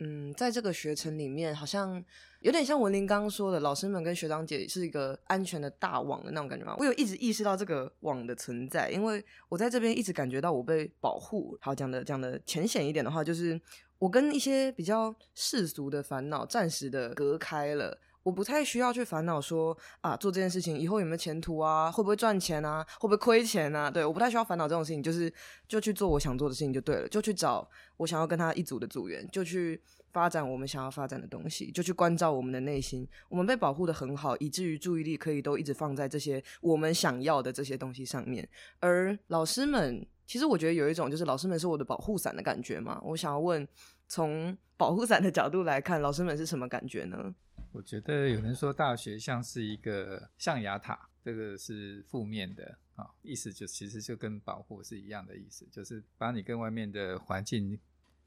[0.00, 2.04] 嗯，在这个学程里面好像。
[2.44, 6.76] 有点像文林刚刚说的，老师们跟学长姐是一个安全的大网的那种感觉吗？
[6.78, 11.56] 我有一直意识到这个网的存在，因为我在这边一直感觉到我被保护。
[11.62, 13.58] 好，讲的讲的浅显一点的话，就是
[13.98, 17.98] 我跟一些比较世俗的烦恼暂时的隔开了。
[18.22, 23.90] 我不太需要去烦恼说啊，做这件事情以后有没有前途啊，会不会赚钱啊，会不会亏钱啊？
[23.90, 25.32] 对，我不太需要烦恼这种事情，就是
[25.66, 29.80] 就去做我想做的事情就对了，就去找我想要跟他一组的组员，就去。
[30.14, 33.06] 发展我们想要发展的东西，就去关照我们的内心。
[33.28, 38.48] 我们被保护的很好，以至于注意力可以都一直放在这些我们想要的这些东西上面。
[38.78, 43.00] 而老师们，其实我觉得有一种就是老师们是我的保护伞的感觉嘛。
[43.02, 43.66] 我想要问，
[44.06, 47.34] 从保护伞的角度来看，老师们是什么感觉呢？
[47.72, 57.76] 我觉得有人说大学像是一个象牙塔，这个是负面的啊，意思就其实就跟保护是一样的意思，就是把你跟外面的环境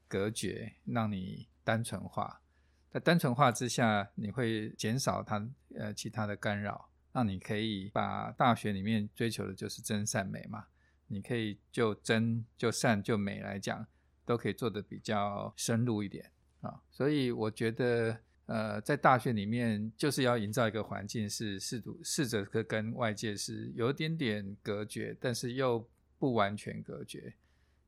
[0.06, 1.46] 隔绝，让你。
[1.68, 2.40] 单纯化。
[2.88, 10.64] 在单纯化之下，你会减少它呃其他的干扰，让你可以把大学里面追求的就是真善美嘛。
[11.08, 13.86] 你可以就真就善就美来讲，
[14.24, 16.30] 都可以做的比较深入一点
[16.62, 16.80] 啊。
[16.90, 25.86] 所以我觉得，呃，在大学里面就是要营造一个环境，是试图试着跟外界是有点点隔绝，但是又
[26.18, 27.34] 不完全隔绝，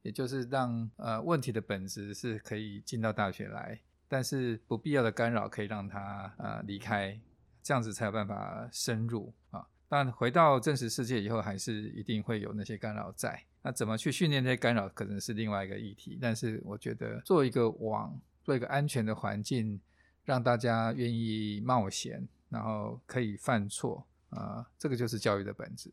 [0.03, 3.81] 也就是让呃问题的本质是可以进到大学来。
[4.09, 7.17] 但是不必要的干扰可以让他呃离开，
[7.63, 9.65] 这样子才有办法深入啊。
[9.89, 13.41] 但回到真实世界以后，还是一定会有那些干扰在。
[13.63, 16.19] 那怎么去训练这些干扰，可能是另外一个议题。
[16.21, 19.81] 但是我觉得做一个网，做一个安全的环境，
[20.25, 25.89] 让大家愿意冒险，然后可以犯错啊，这个就是教育的本质。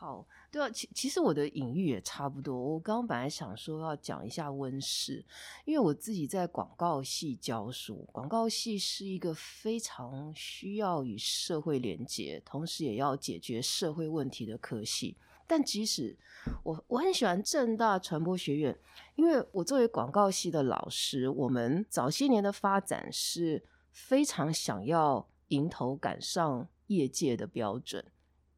[0.00, 0.26] 好。
[0.50, 2.56] 对啊，其其实我的隐喻也差不多。
[2.56, 5.22] 我刚刚本来想说要讲一下温室，
[5.66, 15.18] 因为我自己在广告系教书，广告系是一个非常需要与社会连接，同时也要解决社会问题的科系。
[15.46, 16.16] 但即使
[16.62, 18.78] 我我很喜欢正大传播学院，
[19.16, 28.02] 因为我作为广告系的老师，我们早些年的发展是非常想要迎头赶上业界的标准。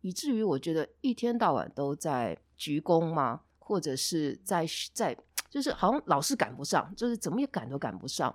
[0.03, 3.41] 以至于我觉得一天到晚都在鞠躬吗？
[3.59, 5.17] 或者是在在，
[5.49, 8.35] 就是好像老是赶不上，就是怎么也赶都赶不上。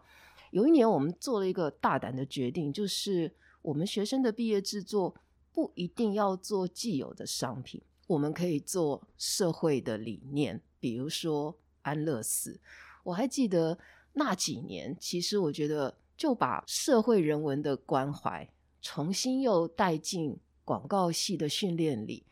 [0.51, 5.13] 有一年我们做了一个大胆的决定，就是我们学生的毕业制作
[5.51, 12.59] 不一定要做既有的商品，我们可以做社会的理念，比如说安乐死。
[13.03, 13.77] 我还记得
[14.13, 18.49] 那几年，其实我觉得就把社会人文的关怀
[18.81, 20.39] 重新又带进。
[20.67, 22.25] 广告系的训练里，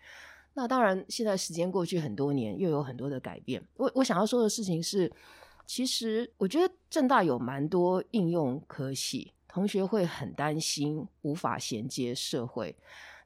[0.55, 3.63] 那当然，现在时间过去很多年，又有很多的改变。
[3.77, 5.09] 我我想要说的事情是，
[5.65, 12.75] 其实我觉得正大有蛮多应用科系，同学会很担心无法衔接社会，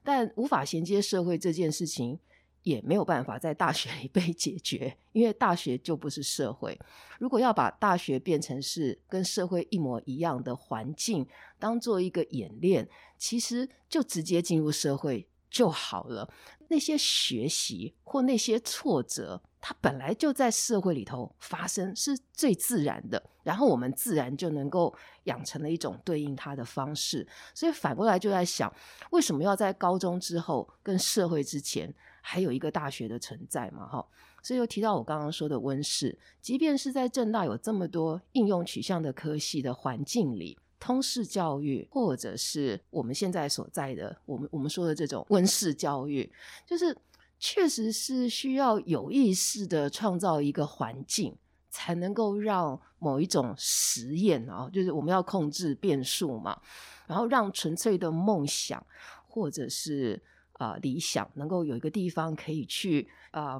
[0.04, 2.16] 但无法衔接社会这件事情。
[2.62, 6.78] 也没有办法在大学里被解决，因为大学就不是社会。
[7.18, 11.26] 如果要把大学变成是跟社会一模一样的环境，
[11.58, 16.32] 当做一个演练，其实就直接进入社会就好了。
[16.68, 23.22] 那些学习或那些挫折，它本来就在社会里头发生，是最自然的。
[23.42, 24.94] 然后我们自然就能够
[25.24, 27.26] 养成了一种对应它的方式。
[27.54, 28.72] 所以反过来就在想，
[29.10, 31.92] 为什么要在高中之后跟社会之前？
[32.22, 34.06] 还有一个大学的存在嘛，哈，
[34.42, 46.30] 所以又提到我刚刚说的温室，即便是在正大有这么多应用取向的科系的环境里，通识教育或者是我们现在所在的我们我们说的这种温室教育，
[46.66, 46.96] 就是
[47.38, 51.34] 确实是需要有意识的创造一个环境，
[51.70, 56.60] 才能够让某一种实验啊，就是我们要控制变数嘛，
[57.06, 58.86] 然后让纯粹的梦想
[59.26, 60.22] 或者是。
[60.60, 63.58] 啊，理想能够有一个地方可以去啊，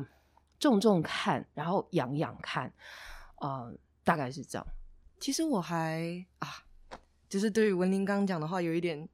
[0.59, 2.71] 种种看，然后养养看，
[3.37, 3.73] 啊，
[4.05, 4.67] 大概是这样。
[5.19, 6.49] 其实我还啊，
[7.27, 9.09] 就是对于文林刚讲的话，有一点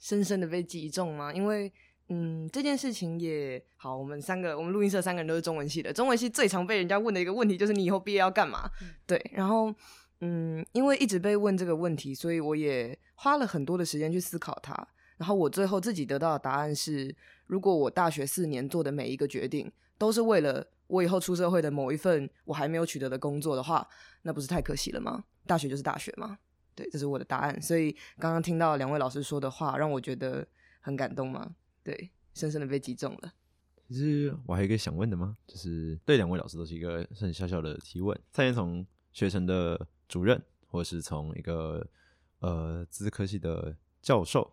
[0.00, 1.32] 深深的被击中嘛。
[1.32, 1.72] 因为
[2.08, 8.68] 嗯，这件事情也好，我们三个，我们录音社三个人都是中文系的，中文系最常被人家问的一个问题就是你以后毕业要干嘛？
[9.06, 9.72] 对，然后
[10.22, 14.88] 嗯，因为一直被问这个问题，所以我也花了很多的时间去思考它。
[15.20, 17.14] 然后我最后自己得到的答案是：
[17.46, 23.86] 如果我大学四年做的每一个决定都是为了我以后出社会的某一份我还没有取得的工作的话，
[24.22, 25.22] 那不是太可惜了吗？
[25.46, 26.38] 大学就是大学嘛。
[26.74, 27.60] 对，这是我的答案。
[27.60, 30.46] 所以刚刚听到两位老师说的话，让我觉得
[30.80, 31.54] 很感动吗。
[31.84, 33.32] 对，深深的被击中了。
[33.88, 35.36] 其实我还有一个想问的吗？
[35.46, 38.18] 就是对两位老师都是一个很小小的提问。
[38.32, 41.86] 蔡先从学成的主任，或是从一个
[42.38, 44.50] 呃资科系的教授。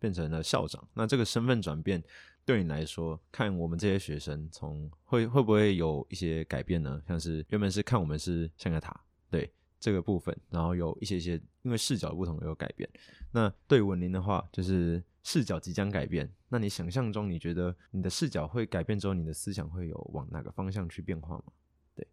[0.00, 2.02] 变成了校长，那这个身份转变
[2.44, 7.00] 对你来说，看我们这些学生从会会不会有一些改变呢？
[7.06, 8.98] 像是原本是看我们是像个塔，
[9.30, 12.88] 对这个部分，然后有一些些因为视角不同有改变。
[13.30, 16.28] 那对文林的话，就是视角即将改变。
[16.48, 21.44] 那你想象中，你觉得你的视角会改变之后，你的思想会有往哪个方向去变化吗？
[21.94, 22.08] 对，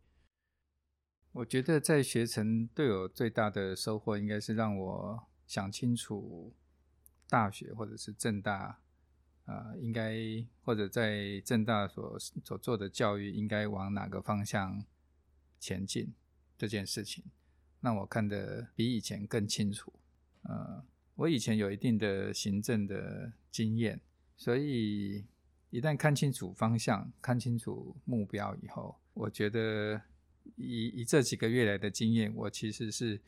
[1.32, 6.54] 我觉得在学成对我最大的收获，应该是让我想清楚。
[7.30, 8.80] 大学或者是正大，
[9.46, 10.16] 啊，应该
[10.64, 14.84] 或者在正大所所做的教育应该往哪个方向
[15.60, 16.14] 前进
[16.58, 17.24] 这件事情，
[17.82, 19.94] 让我看得比以前更清楚。
[20.44, 20.84] 呃，
[21.16, 24.00] 我以前有一定的行政的经验，
[24.36, 25.26] 所以
[25.70, 30.02] 一旦看清楚方向、看清楚目标以后，我觉得
[30.56, 33.20] 以以这几个月来的经验，我其实是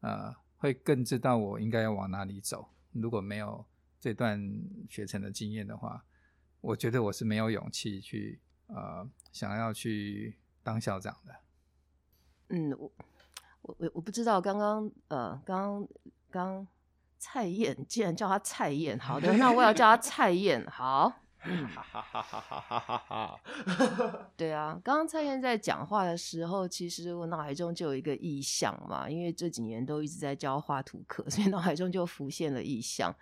[0.00, 2.68] 呃，会更知道我应该要往哪里走。
[2.92, 3.64] 如果没有
[4.00, 4.40] 这段
[4.88, 6.04] 学成的经验的话，
[6.60, 11.34] 我觉得我是没有勇气去呃想要去当校长的。
[12.48, 12.92] 嗯，我
[13.62, 15.88] 我我我不知道，刚刚呃，刚
[16.30, 16.66] 刚
[17.18, 21.21] 蔡燕竟然叫他蔡燕，好的，那我要叫他蔡燕，好。
[21.42, 23.40] 哈哈哈哈哈哈哈哈。
[24.36, 33.14] 对啊刚刚蔡燕在讲话的时候其实我脑海中就有一个意象嘛因为这几年都一直在教画图课 所以脑海中就浮现了意象。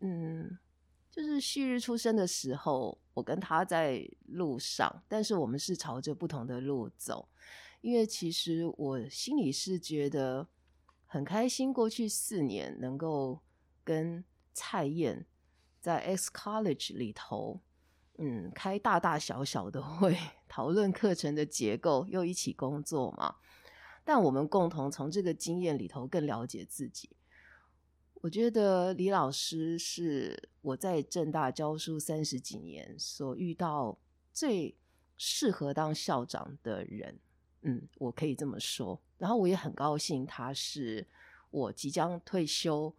[0.00, 0.58] 嗯
[1.10, 7.28] 就是旭日出生的时候我跟他在路上但是我们是朝着不同的路走。
[7.80, 10.48] 因为其实我心里是觉得
[11.06, 13.40] 很开心过去四年能够
[13.84, 15.26] 跟蔡燕
[15.88, 17.58] 在 X College 里头，
[18.18, 20.14] 嗯，开大大小小的会，
[20.46, 23.36] 讨论课程的结构，又一起工作嘛。
[24.04, 27.08] 但我们共同从这个经验里头更了解自己。
[28.20, 33.98] 我觉得李老师是我在正大教书三十几年所遇到
[34.30, 34.76] 最
[35.16, 37.18] 适合当校长的人。
[37.62, 39.00] 嗯，我可以这么说。
[39.16, 41.06] 然后我也很高兴，他是
[41.48, 42.94] 我即将退休。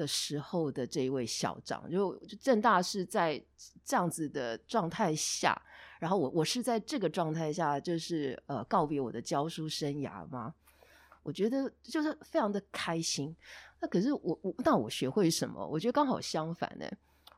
[0.00, 3.42] 的时候的这一位校长，就就正大是在
[3.84, 5.60] 这样子的状态下，
[5.98, 10.54] 然后我我是在这个状态下，就是呃告别我的教书生涯嘛。
[11.22, 13.36] 我觉得就是非常的开心。
[13.78, 15.66] 那可是我我那我学会什么？
[15.66, 16.86] 我觉得刚好相反呢。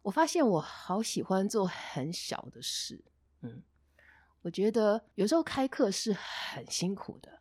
[0.03, 3.05] 我发现我好喜欢做很小的事。
[3.41, 3.61] 嗯，
[4.43, 7.41] 我觉得有时候开课是很辛苦的，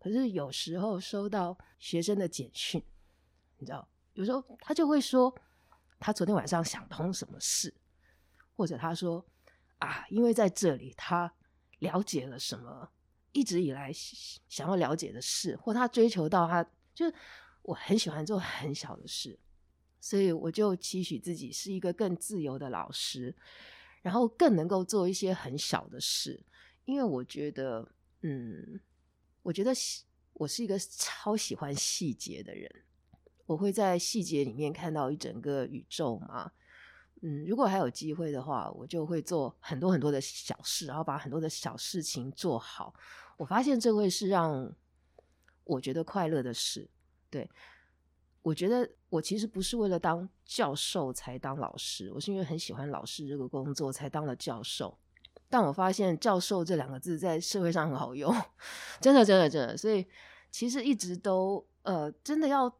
[0.00, 2.82] 可是有时候收到学生的简讯，
[3.58, 3.88] 你知道。
[4.14, 5.34] 有时候他就会说，
[5.98, 7.74] 他昨天晚上想通什么事，
[8.54, 9.24] 或者他说
[9.78, 11.32] 啊，因为在这里他
[11.78, 12.92] 了解了什么
[13.32, 13.90] 一直以来
[14.48, 16.62] 想要了解的事，或他追求到他，
[16.94, 17.14] 就是
[17.62, 19.38] 我很喜欢做很小的事，
[20.00, 23.34] 所以我就期许自己是一个更自由的老师，
[24.02, 26.44] 然后更能够做一些很小的事，
[26.84, 27.90] 因为我觉得，
[28.20, 28.80] 嗯，
[29.42, 29.72] 我觉得
[30.34, 32.84] 我是一个超喜欢细节的人。
[33.46, 36.50] 我会在细节里面看到一整个宇宙嘛，
[37.22, 42.94] 嗯，如果还有机会的话，我就会做很多很多的小事，然后把很多的小事情做好。
[43.36, 44.72] 我发现这会是让
[45.64, 46.88] 我觉得快乐的事。
[47.28, 47.48] 对，
[48.42, 54.96] 我觉得我其实不是为了当教授才当老师，我是因为很喜欢老师这个工作才当了教授。
[55.48, 58.34] 但我发现“教授”这两个字在社会上很好用，
[59.00, 59.76] 真的，真的，真的。
[59.76, 60.06] 所以
[60.50, 62.74] 其实一直都呃，真的要。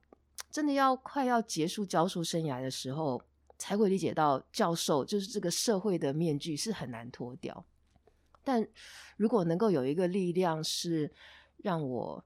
[0.51, 3.23] 真的要快要结束教书生涯的时候，
[3.59, 7.65] 才会理解到教授就是这个社会的面具是很难脱掉。
[8.45, 8.67] 但
[9.17, 11.11] 如果能够有一个力量是
[11.59, 12.25] 让我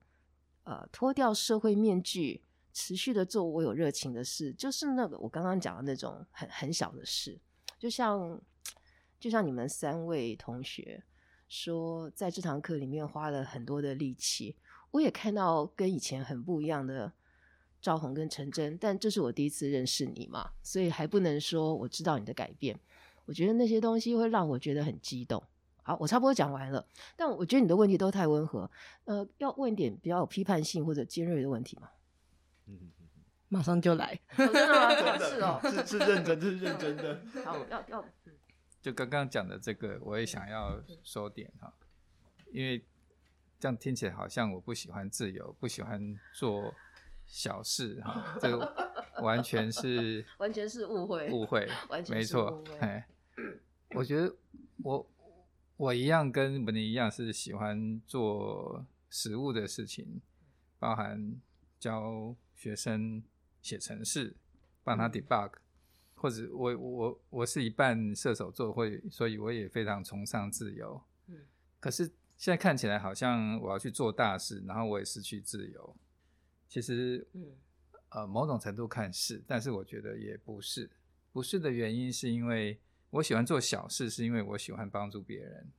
[0.65, 2.43] 呃脱掉社会面具，
[2.73, 7.39] 持续的做我有热情的事，就是那个我刚刚讲的那种很很小的事，
[7.79, 8.41] 就像
[9.21, 11.05] 就像你们三位同学
[11.49, 14.57] 说，在这堂课里面花了很多的力气，
[14.91, 17.13] 我也看到跟以前很不一样的。
[17.87, 22.77] 赵红跟陈真，但这是我第一次认识你嘛，所以还不能说我知道你的改变。
[23.27, 25.41] 我觉得那些东西会让我觉得很激动。
[25.85, 26.85] 好，我差不多讲完了，
[27.15, 28.69] 但我觉得你的问题都太温和。
[29.05, 31.89] 呃，要问一点比较有批判性或者尖锐的问题吗？
[32.67, 32.91] 嗯，
[33.49, 34.19] 马上就来。
[34.37, 34.91] 真的吗？
[35.23, 37.23] 是哦，是是认真，是认真的。
[37.47, 38.05] 好，要要。
[38.83, 41.73] 就刚刚讲的这个，我也想要说点哈，
[42.51, 42.85] 因为
[43.61, 46.75] 这样听起来好像我不喜欢自由，不喜欢做。
[47.27, 52.63] 小事哈，这个 完全是 完全是误会，误会，完全没错。
[52.81, 53.07] 哎，
[53.91, 54.35] 我觉得
[54.83, 55.11] 我
[55.77, 60.21] 我一样跟本尼一样是喜欢做实物的事情，
[60.79, 61.41] 包含
[61.79, 63.23] 教学生
[63.61, 64.37] 写程式，
[64.85, 65.53] 帮他 debug，
[66.15, 71.03] 或者我我我是一半射手座，会所以我也非常崇尚自由。
[71.27, 71.37] 嗯，
[71.81, 72.07] 可是
[72.37, 75.97] 现在看起来好像我要去做大事，然后我也失去自由。
[76.69, 77.57] 其实，嗯，
[78.11, 80.91] 呃，某种程度看是，但是我觉得也不是。
[81.33, 85.71] 不是的原因是因为我喜欢做小事，是因为我喜欢帮助别人。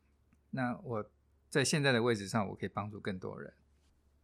[0.51, 1.09] 那我
[1.49, 3.53] 在现在的位置上，我可以帮助更多人。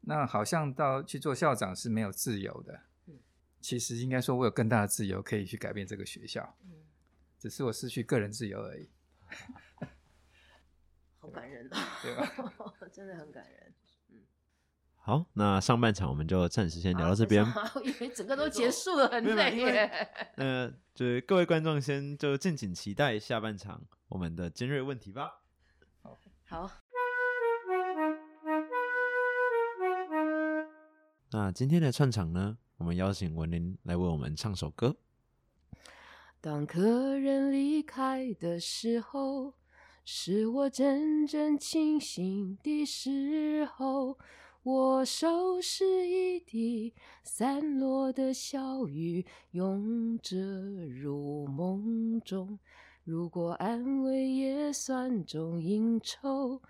[0.01, 2.81] 那好像到去做校长是没有自由的。
[3.07, 3.19] 嗯，
[3.61, 6.55] 其实应该说我有更大的自由可以去改变这个学校。
[6.65, 6.83] 嗯，
[7.39, 8.89] 只是我失去个人自由而已。
[11.17, 11.99] 好感人啊！
[12.03, 12.29] 对吧？
[12.91, 13.73] 真的很感人。
[15.05, 17.43] 好，那上半场我们就暂时先聊到这边。
[17.75, 20.09] 我以为整个都结束了，很累耶。
[20.37, 25.41] 呃，就是各位观众先就敬请期待下半场我们的尖锐问题吧。
[26.47, 26.71] 好。
[31.33, 34.95] 那今天的串场呢，我们邀请文林来为我们唱首歌。
[36.39, 39.55] 当客人离开的时候，
[40.05, 44.17] 是我真正清醒的时候。
[44.63, 52.57] 我收拾一地散落的小雨，拥着入梦中。
[53.03, 56.61] 如果安慰也算种应酬，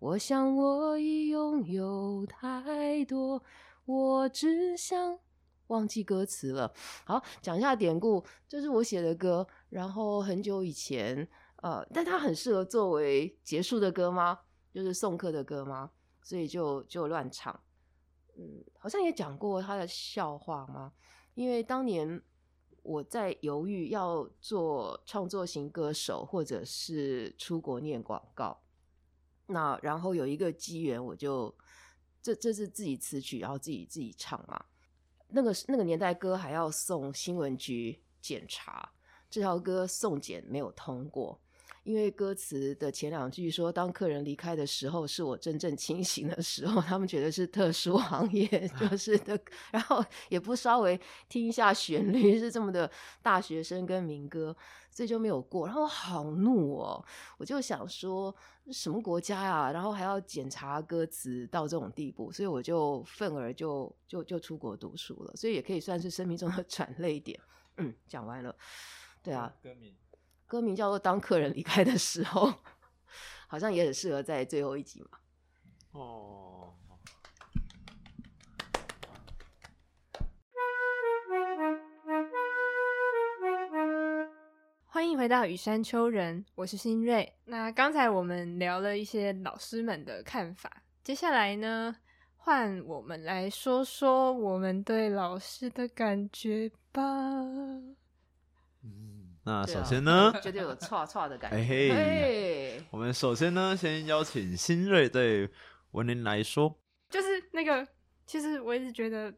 [0.00, 3.42] 我想我已拥有太多，
[3.86, 5.18] 我只想
[5.68, 6.74] 忘记歌词了。
[7.06, 11.26] 好，讲一下典故，这是我写的歌，然后很久以前，
[11.62, 14.40] 呃，但它很适合作为结束的歌吗？
[14.74, 15.92] 就是送客的歌吗？
[16.22, 17.60] 所以就就乱唱。
[18.36, 20.92] 嗯，好像也讲过他的笑话吗？
[21.34, 22.22] 因为当年。
[22.82, 28.58] 我在犹豫要做创作型歌手，或者是出国念广告。
[29.48, 31.54] 那然后有一个机缘，我就
[32.22, 34.64] 这这是自己词曲，然后自己自己唱嘛。
[35.28, 38.90] 那个那个年代歌还要送新闻局检查，
[39.28, 41.38] 这条歌送检没有通过。
[41.82, 48.46] 因为歌词的前两句说：“当客人离开的时候，是我真正清醒的时候。”他们觉得是特殊行业，
[48.78, 49.40] 就 是的。
[49.72, 52.90] 然后也不稍微听一下旋律，是这么的
[53.22, 54.54] 大学生跟民歌，
[54.90, 55.66] 所以就没有过。
[55.66, 57.02] 然后我好怒哦，
[57.38, 58.34] 我就想说
[58.70, 59.72] 什么国家呀？
[59.72, 65.34] 然后还要检查歌词到这种地步，所以我就愤而就就就出国读书了。
[65.34, 67.40] 所以也可以算是生命中的 转泪点。
[67.78, 68.54] 嗯，讲完了。
[69.22, 69.94] 对啊，歌名。
[70.50, 72.48] 歌名叫做《当客人离开的时候》，
[73.46, 75.18] 好像也很适合在最后一集嘛。
[75.92, 76.74] 哦。
[84.86, 87.32] 欢迎回到雨山丘人，我是新瑞。
[87.44, 91.94] 那刚才我们聊了一些老师们的看法，接下来呢，
[92.36, 97.02] 换我们来说说我们对老师的感觉吧。
[98.82, 99.19] 嗯。
[99.42, 102.82] 那首先呢，觉得有唰唰的感觉。
[102.90, 105.50] 我们首先呢，先邀请新锐对
[105.92, 106.78] 文林来说，
[107.08, 107.86] 就是那个，
[108.26, 109.34] 其实我一直觉得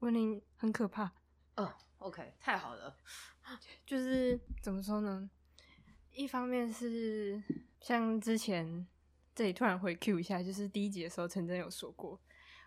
[0.00, 1.12] 文林很可怕。
[1.54, 1.68] 嗯
[1.98, 2.96] ，OK，太好了。
[3.86, 5.30] 就是怎么说呢？
[6.12, 7.40] 一方面是
[7.80, 8.86] 像之前
[9.34, 12.20] 这里突然回 Q 一下，就是第一集的时候，陈真有说过，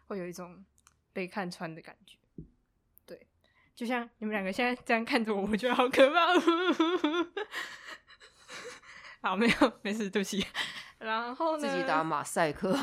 [0.07, 0.63] 会有一种
[1.11, 2.17] 被看穿的感觉。
[3.75, 6.27] 就像你们两个现在这样看着我，我觉得好可怕。
[9.21, 10.45] 好，没有，没事，对不起。
[10.99, 12.77] 然后自己打马赛克。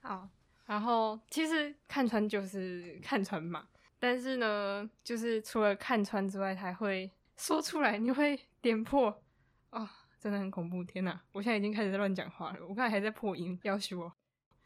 [0.00, 0.28] 好，
[0.64, 3.68] 然后其实看穿就是看穿嘛，
[3.98, 9.22] 但是呢，就是除了看穿之外，还会说出来，你会点破
[9.70, 9.86] 哦，
[10.18, 10.82] 真的很恐怖！
[10.84, 14.12] 天哪，我现在已经开始在乱讲话了，我刚才还在破音，要求我，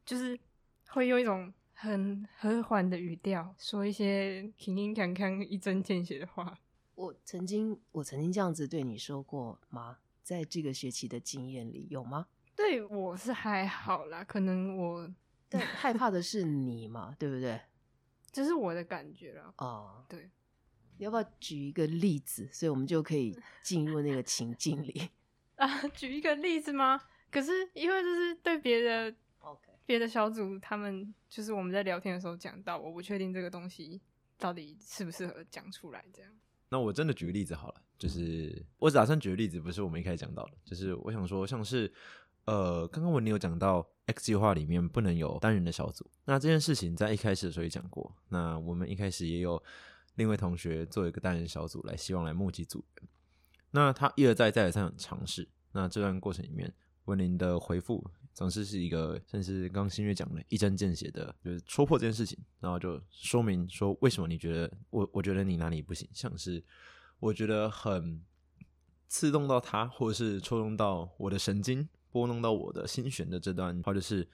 [0.04, 0.38] 就是
[0.90, 1.52] 会用一种。
[1.82, 6.56] 很和缓的语调，说一些平平康康、一针见血的话。
[6.94, 9.98] 我曾经，我曾经这样子对你说过吗？
[10.22, 12.28] 在这个学期的经验里有吗？
[12.54, 15.12] 对我是还好啦，可能我
[15.50, 17.60] 但害怕的是你嘛，对不对？
[18.30, 19.52] 这是我的感觉了。
[19.58, 20.30] 哦，对，
[20.98, 25.10] 你要不要举一个例子，所以我们就可以进入那个情境里
[25.56, 25.88] 啊？
[25.88, 27.02] 举一个例子吗？
[27.28, 29.12] 可是因为这是对别的。
[29.92, 34.00] 别的小组他们就是我们在聊天的时候讲到，我不确定这个东西
[34.38, 36.02] 到底适不适合讲出来。
[36.14, 36.32] 这样，
[36.70, 41.92] 那我真的举个例子好了，就是我打算举个例子，不是我们一开始讲到的，就是我想说，像是
[42.46, 48.16] 呃，刚刚文尼有讲到 X 计划里面不能有单人的小组，那这件事情在一开始的时候也讲过。
[48.30, 49.62] 那我们一开始也有
[50.14, 53.08] 另一位同学做一个单人小组来，希望来募集组员。
[53.72, 56.72] 那他一而再再而三尝试，那这段过程里面，
[57.04, 58.10] 文林的回复。
[58.34, 66.62] 总是是一个，甚至刚新月讲的一针见血的，就是戳破这件事情，然后就说明说为什么你觉得我，我觉得你哪里不行，像是
[67.20, 68.22] 我觉得很
[69.06, 74.26] 刺痛到他，或者是戳动到我的神经，拨弄到我的心弦的这段，或者是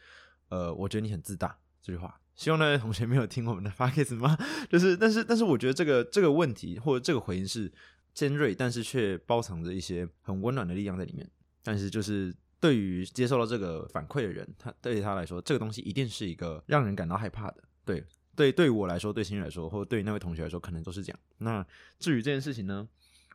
[0.48, 2.20] 呃，我觉得你很自大这句话。
[2.36, 4.38] 希望那位同学没有听我们的发 case 吗？
[4.70, 7.72] 就是，但是，但是我觉得这个这个问题或者这个回应是
[8.14, 11.28] 尖锐，但是却包藏着一些很温暖的力量在里面。
[11.64, 12.32] 但是就是。
[12.60, 17.62] 对于接受到这个反馈的人，他对于他来说，这个东西一定是一个让人感到害怕的。
[17.84, 18.04] 对，
[18.34, 21.18] 对，对于我来说，对新宇来说，或者对于那位同学来说，可能都是这样。
[21.38, 21.64] 那
[21.98, 22.88] 至于这件事情呢，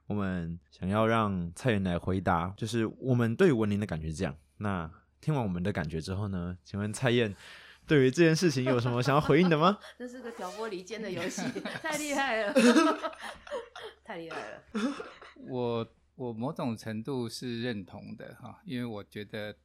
[0.07, 4.36] 我们想要让蔡元来回答，就是我们对文林的感觉是这样。
[4.57, 7.34] 那听完我们的感觉之后呢，请问蔡燕
[7.88, 9.80] 对于这件事情有什么想要回应的吗？
[9.97, 11.41] 这是个挑拨离间的游戏，
[11.82, 12.53] 太厉害了，
[14.03, 14.63] 太厉害了。
[15.47, 15.88] 我。
[16.24, 19.55] 我某种程度是认同的哈，因为我觉得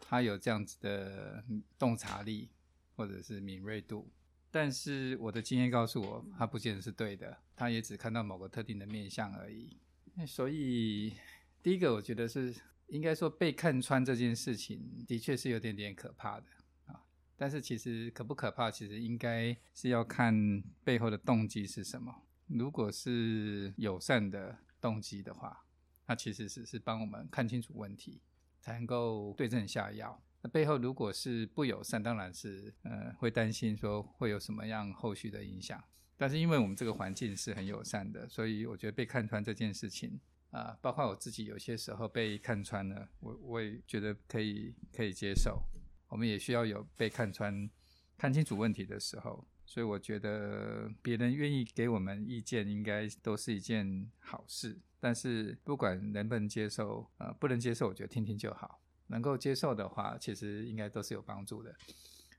[0.00, 1.44] 他有这样子的
[1.78, 2.50] 洞察力，
[2.96, 4.10] 或者是敏锐度。
[4.50, 9.78] 但是我的经验告诉我，他不见得是对的，他也只看到某个特定的面相而已。
[10.26, 11.14] 所以，
[11.62, 12.52] 第一个我觉得是
[12.88, 16.46] 应该说被看穿这件事情，的确是有点点可怕的
[16.86, 17.00] 啊。
[17.36, 22.12] 但是其实可不可怕，其实应该是要看背后的动机是什么。
[22.48, 25.64] 如果是友善的动机的话，
[26.10, 28.20] 那其实只是帮我们看清楚问题，
[28.58, 30.20] 才能够对症下药。
[30.42, 35.80] 那背后如果是不友善，当然是呃会担心说会有什么样后续的影响。
[36.16, 40.18] 但是因为我们这个环境是很友善的，所以我觉得被看穿这件事情
[40.50, 45.62] 啊，包括我自己有些时候被看穿了，我我也觉得可以可以接受。
[46.08, 47.70] 我们也需要有被看穿、
[48.18, 54.76] 看清楚问题的时候，所以我觉得别人愿意给我们意见，应该都是一件好事。
[54.98, 58.80] 但是不管能不能接受，呃，不能接受，我觉得听听就好。
[59.06, 61.72] 能够接受的话，其实应该都是有帮助的。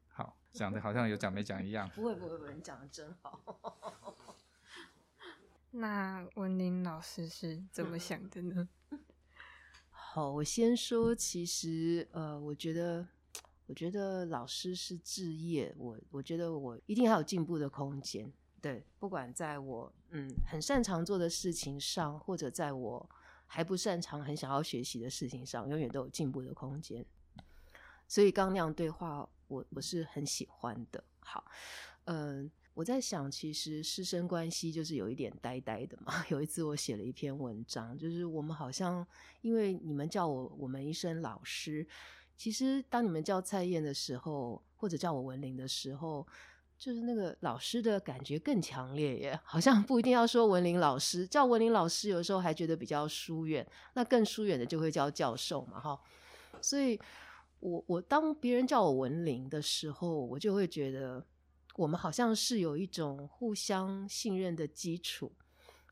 [0.09, 1.89] 好，讲的好像有讲没讲一样。
[1.95, 4.35] 不会不会不会，你讲的真好。
[5.71, 8.67] 那文林老师是怎么想的呢？
[9.89, 13.07] 好，我先说，其实呃，我觉得，
[13.71, 18.29] 我觉得老师是置业，我我觉得我一定还有进步的空间。
[18.59, 23.09] 对，不管在我嗯很擅长做的事情上，或者在我。
[23.53, 27.05] 还不擅长、很想要学习的事情上，永远都有进步的空间。
[28.07, 31.03] 所以刚那样对话，我我是很喜欢的。
[31.19, 31.43] 好，
[32.05, 36.25] 嗯，我在想，其实师生关系就是有一点呆呆的嘛。
[36.31, 39.05] 有一次我写了一篇文章，就是我们好像
[39.41, 41.85] 因为你们叫我我们一声老师，
[42.41, 46.27] 其实当你们叫蔡燕的时候，或者叫我文玲的时候。
[46.75, 53.63] 就是那个老师的感觉更强烈耶，好像不一定要说文玲老师，叫文玲老师有时候还觉得比较疏远，
[53.93, 56.01] 那更疏远的就会叫教授嘛，哈。
[56.59, 56.99] 所以，
[57.59, 61.23] 我我当别人叫我文玲的时候，我就会觉得
[61.75, 65.31] 我们好像是有一种互相信任的基础，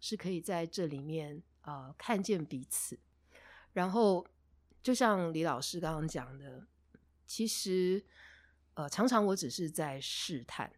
[0.01, 2.97] 是可以在这里面啊看见彼此。
[3.73, 4.25] 然后，
[4.81, 6.65] 就像李老师刚刚讲的，
[7.25, 8.03] 其实
[8.73, 10.71] 呃，常常我只是在试探。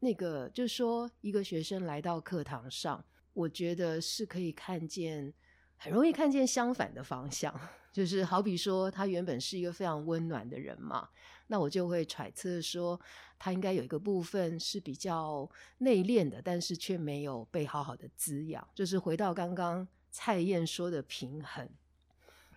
[0.00, 5.32] 那个就是说，一个学生来到课堂上，我觉得是可以看见，
[5.76, 7.54] 很容易看见相反的方向。
[7.92, 11.08] 就是好比说，他原本是一个非常温暖的人嘛，
[11.48, 12.98] 那我就会揣测说，
[13.38, 18.66] 他应该有一个部分是比较内敛的，但是却没有被好好的滋养。
[18.74, 21.68] 就是回到刚刚蔡燕说的平衡。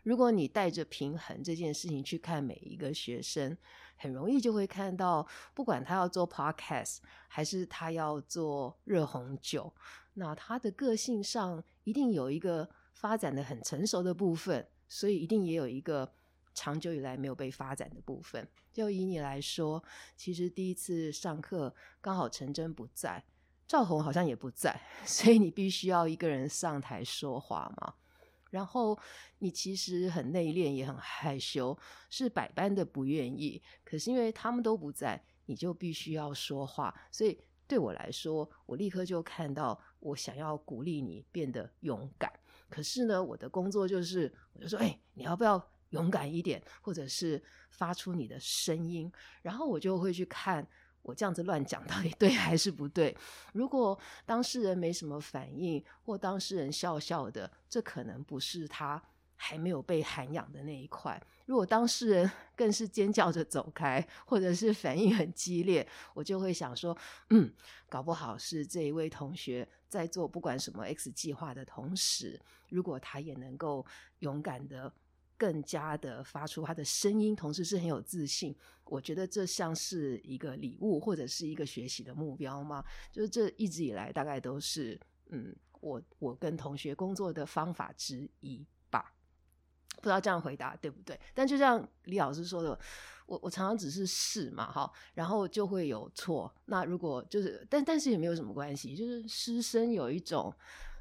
[0.04, 3.58] 如果你带着平衡这件事情去看每一个学生，
[3.96, 6.98] 很容易就会看到，不管他要做 podcast
[7.28, 9.74] 还是他要做热红酒，
[10.16, 16.14] 那他的个性上一定有一个发展的很成熟的部分，所以一定也有一个
[16.54, 18.46] 长久以来没有被发展的部分。
[18.74, 19.82] 就以你来说，
[20.18, 23.24] 其实第一次上课刚好陈真不在，
[23.66, 27.94] 赵红好像也不在， 所以你必须要一个人上台说话嘛。
[28.54, 28.96] 然后
[29.40, 31.76] 你其实很内敛，也很害羞，
[32.12, 33.60] 是百般的不愿意。
[33.84, 36.94] 可是因为他们都不在，你就必须要说话。
[37.12, 37.36] 所以
[37.68, 42.32] 对我来说，我立刻就看到我想要鼓励你变得勇敢。
[42.70, 49.12] 可是呢，我的工作就是，我就说，哎，你要不要勇敢一点，或者是发出你的声音？
[49.42, 50.68] 然后我就会去看。
[51.04, 53.16] 我这样子乱讲到底 对还是不对？
[53.54, 59.02] 如果当事人没什么反应，或当事人笑笑的，这可能不是他
[59.36, 61.22] 还没有被涵养的那一块。
[61.46, 66.98] 如果当事人 更是尖叫着走开，或者是反应很激烈，我就会想说，
[67.32, 67.54] 嗯，
[67.90, 72.40] 搞不好是这一位同学在做不管什么 X 计划的同时，
[72.70, 73.86] 如果他也能够
[74.20, 74.94] 勇敢的。
[75.44, 78.56] 更加的发出他的声音，同时是很有自信。
[78.86, 82.82] 我觉得这像是一个礼物，或者是一个学习的目标吗？
[83.12, 84.98] 就是这一直以来大概都是，
[85.32, 89.14] 嗯，我我跟同学工作的方法之一吧。
[89.98, 91.20] 不知道这样回答对不对？
[91.34, 92.80] 但就像李老师说的，
[93.26, 96.50] 我我常常只是试嘛，哈，然后就会有错。
[96.68, 100.56] 那如果就是，但但是也没有什么关系，就是师生有一种。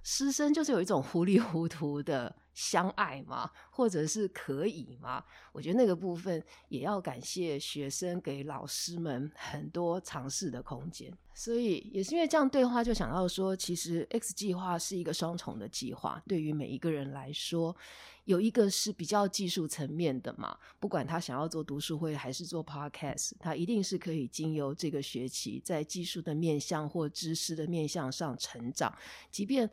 [0.04, 5.24] 师生就是有一种糊里糊涂的相爱吗，或者是可以吗？
[5.52, 11.12] 我觉得那个部分也要感谢学生给老师们很多尝试的空间。
[11.34, 17.76] 所以也是因为这样对话，就想到说，其实 X 计划是一个双重的计划，对于每一个人来说。
[18.24, 28.96] 有一个是比较技术层面的嘛，不管他想要做读书会还是做 podcast，他一定是可以经由这个学期在技术的面向或知识的面向上成长。
[29.28, 29.68] 即便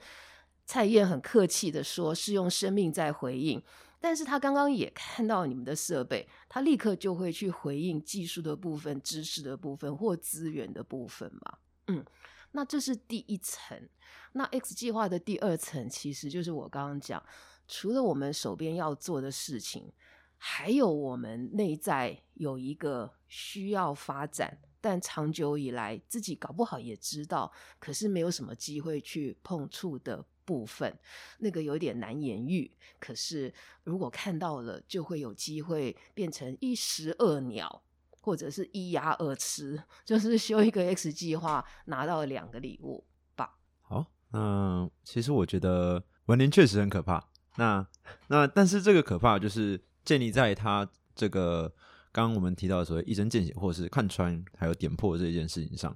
[0.70, 3.59] 蔡燕很客气的说是用生命在回应，
[3.99, 11.57] 但是他刚刚也看到你们的设备，他立刻就会去回应技术的部分、知识的部分或资源的部分嘛。
[11.88, 12.05] 嗯，
[12.51, 13.89] 那这是第一层。
[14.34, 17.24] 那 X 计划的第二层，其实就是我刚刚讲，
[17.67, 19.91] 除了我们手边要做的事情，
[20.38, 30.24] 还有我们内在有一个需要发展，但长久以来自己搞不好也知道，可是没有什么机会去碰触的。
[30.50, 30.91] 部分
[31.38, 37.84] 那个有点难言喻，可是如果看到了，就会有机会变成一石二鸟，
[38.20, 43.60] 或者是一鸭二吃，就是修一个 X 计划拿到两个礼物吧。
[43.82, 47.30] 好，那其实我觉得文林确实很可怕。
[47.58, 47.86] 那
[48.30, 51.72] 那但是这个可怕就是建立在他这个
[52.12, 55.95] 刚刚我们提到的所谓一针见血，或者是看穿还有点破这件事情上，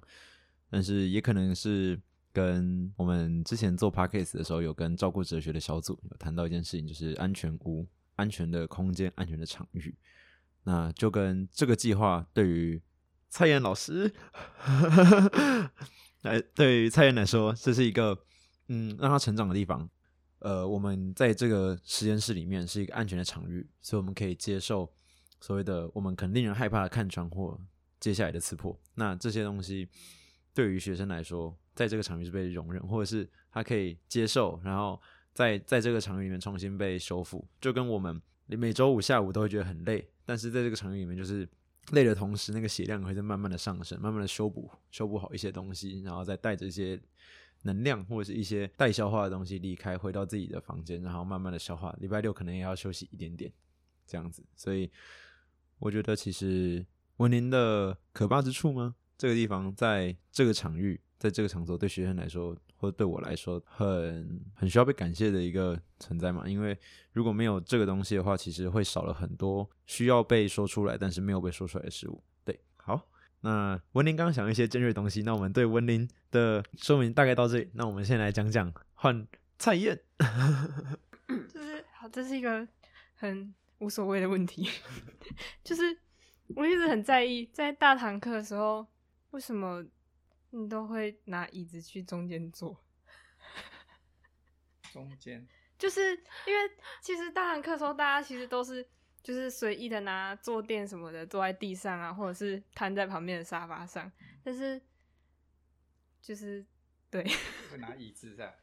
[0.69, 1.99] 但是也可能是。
[2.33, 9.95] 跟我们之前做 podcast 的时候，有跟照顾哲学的小组有谈到一件事情，就是安全屋、安全的空间、安全的场域。
[10.63, 12.81] 那就跟这个计划对于
[13.29, 14.11] 蔡妍老师
[16.23, 18.17] 来， 对于蔡妍来说，这是一个
[18.67, 19.87] 嗯让他成长的地方。
[20.39, 24.91] 呃，我们在这个实验室里面是一个安全的场域，所以我们可以接受
[25.39, 27.59] 所谓的我们可能令人害怕的看穿或
[27.99, 28.77] 接下来的刺破。
[28.95, 29.87] 那这些东西
[30.53, 31.55] 对于学生来说。
[31.75, 35.01] 在这个场域是被容忍，或者是他可以接受，然后
[35.33, 41.47] 在在这个场域里面重新被修复，就跟我们每周五下午都会觉得很累，但是在这个场域里面，就是
[41.91, 46.99] 累的同时，那个血量会在慢慢的上升，慢慢的修补修补好一些东西，然后再带着一些
[47.63, 51.95] 能量或者是一些待消化的东西离开，回到自己的房间，然后慢慢的消化。
[51.99, 53.51] 礼拜六可能也要休息一点点，
[54.05, 54.43] 这样子。
[54.55, 54.91] 所以
[55.79, 56.85] 我觉得其实
[57.17, 58.95] 文林的可怕之处吗？
[59.17, 61.01] 这个地方在这个场域。
[61.23, 66.45] 在这个场所，对学生来说，或者对我来说，很很需要被感谢的一个存在嘛。
[66.45, 66.77] 因为
[67.13, 72.21] 如果没有这个东西的话，其实会少了很多需要被说出来，但是没有被说出来的事物。
[72.43, 73.07] 对，好，
[73.39, 77.69] 那温林刚刚讲一些尖锐的东西，那我们对温林的说明大概到这里。
[77.75, 79.25] 那我们先来讲讲换
[79.57, 79.97] 蔡燕，
[81.47, 82.67] 就是好，这是一个
[83.15, 84.67] 很无所谓的问题，
[85.63, 85.83] 就是
[86.47, 88.85] 我一直很在意，在大堂课的时候，
[89.31, 89.81] 为什么？
[90.55, 92.79] 你都会拿椅子去中间坐，
[94.93, 95.47] 中间
[95.79, 96.11] 就是
[96.45, 98.87] 因为其实大堂课时候，大家其实都是
[99.23, 104.11] 就是随意的拿坐垫什么的坐在地上啊，或者是瘫在旁边的沙发上，
[104.43, 104.79] 但是
[106.21, 106.63] 就是
[107.09, 107.23] 对，
[107.71, 108.55] 会拿椅子在。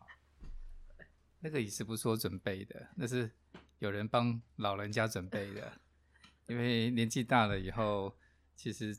[1.40, 3.30] 那个椅子不是我准备的，那是
[3.78, 5.80] 有人帮老人家准备的，
[6.46, 8.14] 因为年纪大了以后，
[8.54, 8.98] 其实。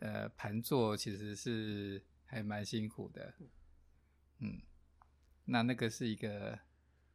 [0.00, 3.34] 呃，盘坐其实是还蛮辛苦的，
[4.38, 4.60] 嗯，
[5.44, 6.58] 那那个是一个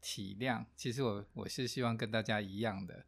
[0.01, 3.05] 体谅，其实我我是希望跟大家一样的，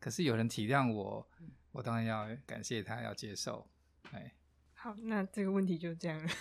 [0.00, 1.28] 可是有人体谅我，
[1.72, 3.70] 我当然要感谢他，要接受，
[4.12, 4.34] 哎，
[4.74, 6.28] 好，那这个问题就这样了。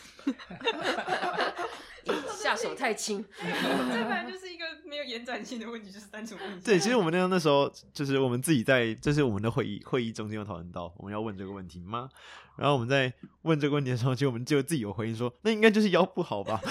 [2.42, 6.66] 下手太轻， 这本来就是一个没有延展性的问题，就是单纯问题。
[6.66, 12.10] 对，其实我们那那时候就是我们自己在，就是我们的会议会议中间有讨论到我们要问这个问题吗？
[12.58, 13.14] 然后我们在
[13.44, 16.60] 问这个问题的时候，其实我们就自己有回应说，那应该就是腰不好吧？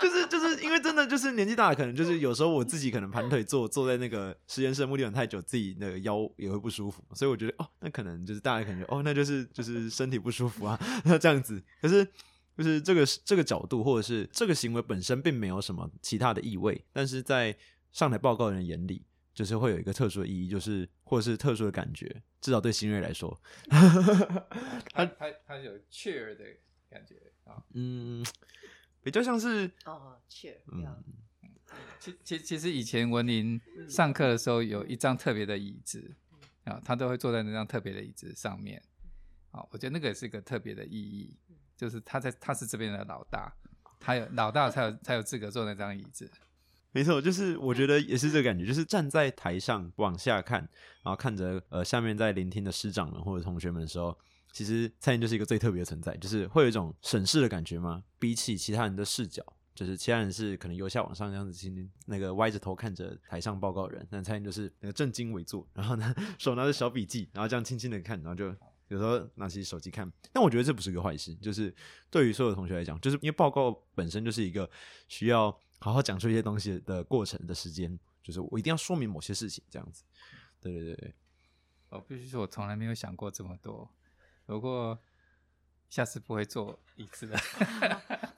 [0.00, 10.76] 就是就是因为真的就是年纪大了，可能就是有时候我自己可能盘腿坐坐在那个实验室的木地板太久，自己那个腰也会不舒服，所以我觉得哦，那可能就是大家感觉哦，那就是就是身体不舒服啊，
[11.06, 12.04] 那这样子，可是。
[12.58, 17.56] 就是这个这个角度，或者是这个行为本身并没有什么其他的意味，但是在
[17.92, 23.40] 上台报告的人眼里，就是会有一个特殊的意义，就是或者是特殊的感觉，至少对新锐来说，
[23.70, 26.44] 他他他有 cheer 的
[26.90, 28.26] 感觉啊，嗯，
[29.04, 31.04] 比较像是哦 cheer，嗯，
[32.00, 36.12] 其其其实以前文林上课的时候有一张特别的椅子
[36.64, 38.82] 啊，他都会坐在那张特别的椅子上面，
[39.52, 41.36] 啊，我觉得那个也是一个特别的意义。
[41.78, 43.50] 就是他在，他是这边的老大，
[44.00, 46.28] 他有老大才有才有资格坐那张椅子。
[46.90, 50.60] 没错，就是我觉得也是这个感觉，就是站在台上往下看，
[51.04, 54.18] 然后看着呃下面在聆听的师长们或者同学们的时候，
[54.52, 58.02] 其实蔡妍就是一个最特别的存在，就是会有一种审视的感觉吗？
[58.18, 61.70] 比起其他人的视角，就是其他人是可能由下往上这样子，
[62.06, 68.52] 那个歪着头看着台上报告人，但蔡妍就是那个正襟危坐，然后呢 手拿着小笔记，然后这样轻轻的看，然后就。
[68.88, 71.34] 有时候拿起手机看，但我觉得这不是个坏事。
[71.36, 71.74] 就是
[72.10, 74.68] 对于所有同学来讲，就是因为报告本身就是一个
[75.08, 80.04] 需要好好讲出一些东西的过程的时间，就是我一定要说明某些事情，这样子。
[80.60, 81.14] 对对对对，
[81.90, 83.88] 我必须说，我从来没有想过这么多。
[84.46, 84.98] 不过
[85.88, 87.38] 下次不会坐椅子了。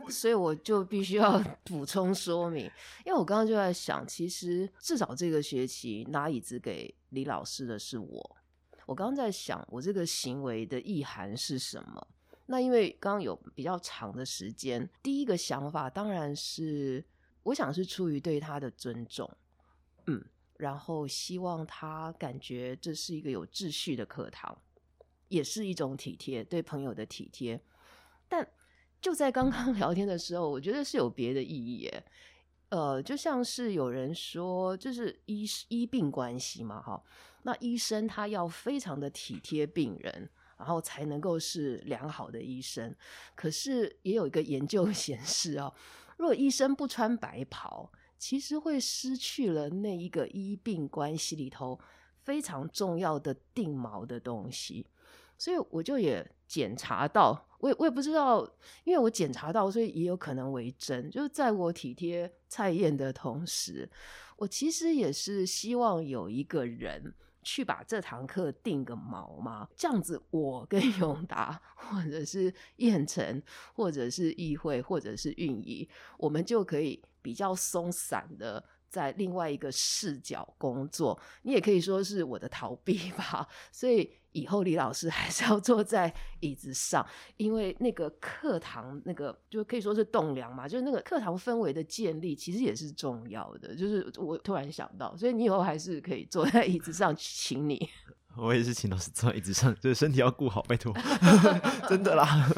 [0.08, 2.64] 所以我就必须要补充说明，
[3.06, 8.36] 因为我刚刚就在想，其实至少这个学期拿椅子给李老师的是我。
[8.90, 12.08] 我刚刚在想，我这个行为的意涵是什么？
[12.46, 17.04] 那因为刚刚有比较长的时间，第一个想法当然是，
[17.44, 19.30] 我想是出于对他的尊重，
[20.08, 20.20] 嗯，
[20.56, 24.60] 然后希望他感觉这是一个有秩序的课堂，
[25.28, 27.62] 也是一种体贴，对朋友的体贴。
[28.28, 28.44] 但
[29.00, 32.04] 就在刚刚 聊天的时候，我觉得是有别的意义耶。
[32.70, 37.00] 呃，就像是有人说，就是医医病关系嘛，哈。
[37.42, 40.28] 那医生他要非常的体贴病人，
[40.58, 42.94] 然后才能够是良好的医生。
[43.34, 45.72] 可是也有一个研究 显示哦，
[46.18, 51.80] 如果医生不穿白袍，其实会失去了那一个医病关系里头
[52.22, 54.86] 非常重要的定锚的东西。
[55.38, 58.46] 所以我就也检查到，我也我也不知道，
[58.84, 61.10] 因为我检查到，所以也有可能为真。
[61.10, 63.90] 就是在我体贴蔡燕的同时，
[64.36, 67.14] 我其实也是希望有一个人。
[67.42, 69.68] 去把这堂课定个毛嘛？
[69.76, 73.42] 这样子，我跟 永达，或者是燕城，
[73.74, 75.88] 或者是议会，或者是运营，
[76.18, 78.64] 我们就可以比较松散的。
[78.90, 83.46] 在另外一个视角工作，你也可以说是我的逃避吧。
[83.70, 87.04] 所以以后李老师 还是要坐在椅子上，
[87.36, 93.74] 因为那个课堂那个就可以说是栋梁嘛，就是那个课堂氛围的建立，其实也是重要的。
[93.74, 97.88] 就是我突然想到，所以你以后还是可以坐在椅子上，请你。
[98.36, 100.94] 我也是请老师坐在椅子上，就是身体要顾好，拜托，
[101.88, 102.48] 真的啦。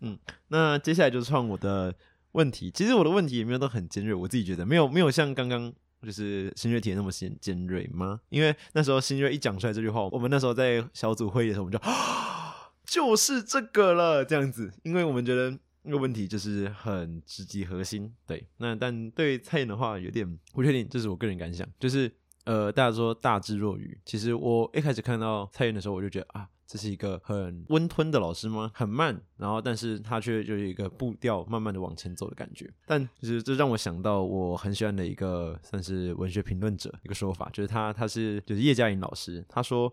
[0.00, 0.18] 嗯，
[0.48, 1.94] 那接下来就创我的。
[2.32, 5.72] 问题其实我的问题也没有都很尖锐，我自己觉得没有没有像刚刚
[6.02, 8.20] 就是新锐提的那么尖尖锐吗？
[8.28, 18.14] 因为那时候新锐一讲出来这句话，我们那时候在小组会议的时候，我们就啊 就是这个了这样子，因为我们觉得那个问题就是很直击核心。
[18.26, 22.10] 对，那但对蔡妍的话有点不确定，这是我个人感想，就是
[22.44, 26.48] 呃，大家说大智若愚，其实我一开始看到蔡妍的时候，我就觉得啊。
[26.66, 28.72] 这是一个很温吞的老师吗？
[28.74, 32.68] 很慢，然后但是他却就是一个步调慢慢的往前走的感觉。
[32.84, 39.92] 但就是这让我想到我很喜欢的一个算是文学评论者一个说法，就是他他是就是叶嘉莹老师，他说，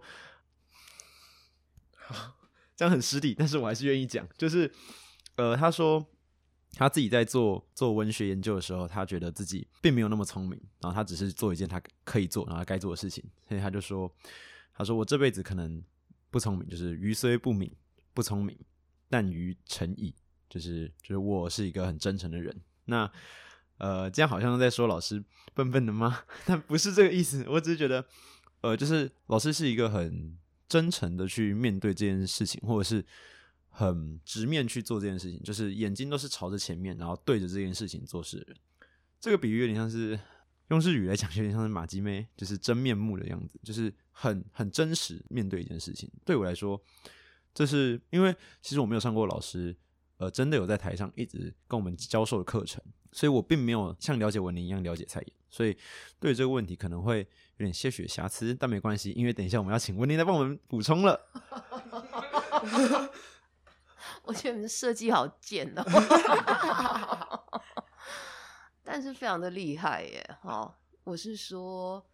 [2.75, 4.71] 这样很失礼，但是我还是愿意讲，就是
[5.35, 6.03] 呃他说
[6.71, 14.11] 他自己在做做文学研究的时候，他觉得自己并没有那么聪明，然后他只是做一件他可以做然后该做的事情，所以他就说，
[14.73, 15.83] 他说我这辈子可能。
[16.33, 17.71] 不聪明就是愚虽不敏，
[18.11, 18.57] 不聪明
[19.07, 20.15] 但于诚意，
[20.49, 22.59] 就是就是我是一个很真诚的人。
[22.85, 23.07] 那
[23.77, 25.23] 呃，这样好像在说老师
[25.53, 26.23] 笨笨的吗？
[26.47, 28.03] 但不是这个意思，我只是觉得
[28.61, 30.35] 呃，就是老师是一个很
[30.67, 33.05] 真诚的去面对这件事情，或者是
[33.69, 38.57] 很直面去做这件事情，就是眼睛都是朝着前面，然后对着这件事情做事的人。
[39.19, 40.19] 这个比喻有点像是。
[40.73, 46.11] 用日语来讲，有点像是马吉妹，就是真面目的样子，就是很很真实面对一件事情。
[46.25, 46.81] 对我来说，
[47.53, 49.75] 这是因为其实我没有上过老师，
[50.17, 55.77] 呃，真的有在台上一直跟我们教授的课程，所以我并没有像了解文林一样了解蔡妍，所以
[56.19, 57.19] 对这个问题可能会
[57.57, 61.19] 有点些许瑕疵，但没关系，因为等一下我们要请文林来帮我们补充了。
[64.25, 65.83] 我觉得你们设计好贱哦。
[68.93, 70.37] 但是非常的厉害耶！
[70.43, 72.05] 哈，我是说，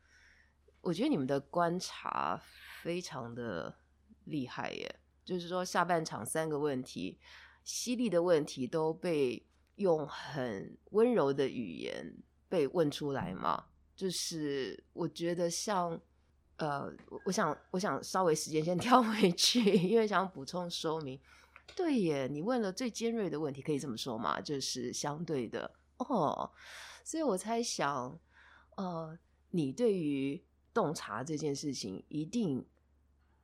[0.80, 2.42] 我觉得你们的观察
[2.82, 3.76] 非常的
[4.24, 4.96] 厉害耶。
[5.26, 7.20] 就是说，下半场三个问题，
[7.66, 12.16] 犀利的问题都被用很温柔的语言
[12.48, 13.66] 被问出来嘛。
[13.94, 16.00] 就是我觉得像，
[16.56, 16.90] 呃，
[17.26, 21.20] 我想，我想稍微时间先 跳回去，因为想补充说明。
[21.76, 24.40] 对耶，你问了最尖锐的问题，可以这么说嘛？
[24.40, 25.70] 就是相对的。
[26.00, 26.50] 哦，
[27.04, 28.18] 所以我猜想，
[28.78, 29.18] 呃，
[29.50, 30.42] 你对于
[30.74, 32.66] 洞察这件事情一定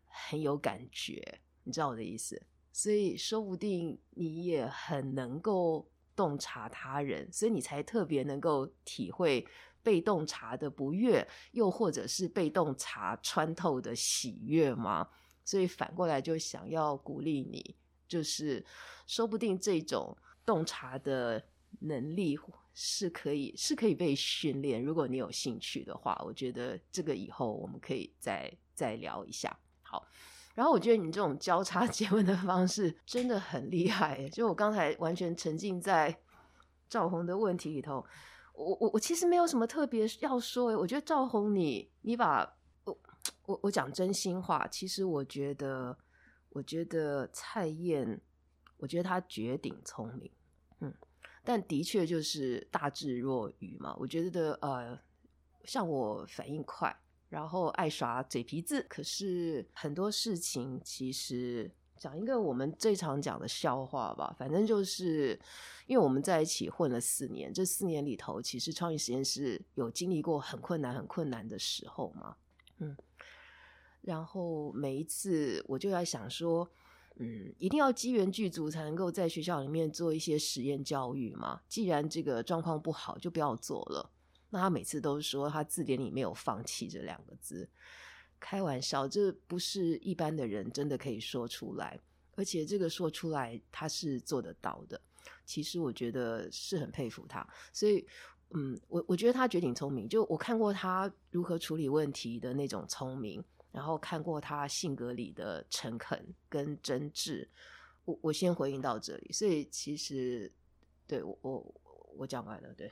[0.06, 2.42] 很有感觉，你知道我的意思？
[2.72, 9.46] 所以说不定你也很能够洞察他人，所以你才特别能够体会
[9.84, 15.10] 被洞察的不悦，又或者是被洞察穿透的喜悦吗？
[15.44, 17.76] 所以反过来就想要鼓励你，
[18.08, 18.66] 就是
[19.06, 21.46] 说不定这种洞察的。
[21.80, 22.38] 能力
[22.74, 29.58] 是可以是可以被训练，如果你有兴趣的话，我觉得这个以后我们可以再再聊一下。
[29.82, 30.06] 好，
[30.54, 36.18] 然后我觉得你这种交叉 结问的方式真的很厉害，就我刚才完全沉浸在
[36.90, 38.06] 赵红的问题里头。
[38.54, 42.56] 我我我其实没有什么特别要说，我觉得赵红你你把
[42.86, 42.98] 我
[43.48, 45.98] 我我讲真心话，其实我觉得
[46.50, 48.22] 我觉得蔡燕，
[48.78, 50.32] 我觉得她绝顶聪明。
[50.80, 50.94] 嗯，
[51.46, 53.96] 但的确就是大智若愚嘛。
[54.00, 55.00] 我觉得呃，
[55.64, 56.94] 像我反应快，
[57.30, 65.40] 然后爱耍嘴皮子，可是很多事情其实讲一个我们最常讲的笑话吧，反正就是
[65.88, 72.36] 因为我们在一起混了四年，这四年里头，其实创意实验室有经历过很困难、很困难的时候嘛，
[72.80, 72.98] 嗯。
[74.02, 76.70] 然后每一次我就在想说，
[77.18, 81.62] 嗯，一定要机缘具足才能够在学校里面做一些实验教育嘛。
[81.68, 84.12] 既然这个状况不好，就不要做了。
[84.50, 87.70] 那他每次都说他字典里没有放弃这两个字，
[88.40, 92.00] 开玩笑，这不是一般的人真的可以说出来，
[92.36, 95.00] 而且这个说出来他是做得到的。
[95.46, 98.06] 其实我觉得是很佩服他，所以，
[98.52, 103.44] 嗯，我我觉得他绝顶聪明，就我看过他如何处理问题的那种聪明。
[103.76, 107.46] 然后看过他性格里的诚恳跟真挚，
[108.06, 109.34] 我我先回应到这里。
[109.34, 110.50] 所以其实
[111.06, 111.82] 对我我
[112.20, 112.90] 我讲完了，对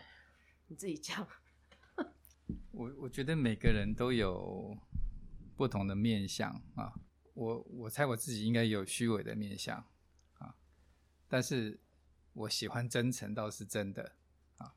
[0.68, 1.26] 你自己讲。
[2.72, 4.78] 我我觉得每个人都有
[5.56, 6.94] 不同的面相啊，
[7.34, 9.78] 我我猜我自己应该有虚伪的面相
[10.40, 10.54] 啊，
[11.30, 11.80] 但是
[12.34, 14.18] 我喜欢真诚倒是真的
[14.58, 14.76] 啊，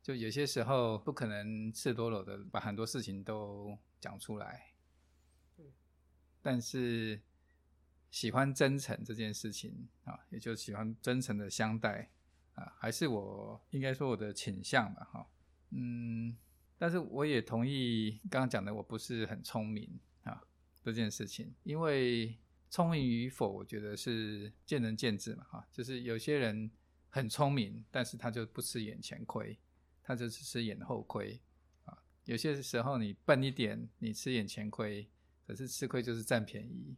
[0.00, 4.69] 就有些时候不可能赤裸裸的把很多事情都讲出来。
[6.42, 7.20] 但是
[8.10, 12.10] 喜欢真诚这件事情啊，也就喜欢真诚的相待
[12.54, 15.26] 啊，还是我应该说我的倾向吧，哈，
[15.70, 16.36] 嗯，
[16.78, 20.42] 但是我也同意刚刚讲的，我不是很聪明啊
[20.82, 22.36] 这件事情，因为
[22.68, 26.70] 聪明与否，我觉得是见仁见智嘛，哈，就是有些人
[27.10, 29.58] 很聪明，但是他就不吃眼前亏，
[30.02, 31.40] 他就只吃眼后亏
[31.84, 35.08] 啊，有些时候你笨一点，你吃眼前亏。
[35.50, 36.94] 可是吃亏就是占便宜，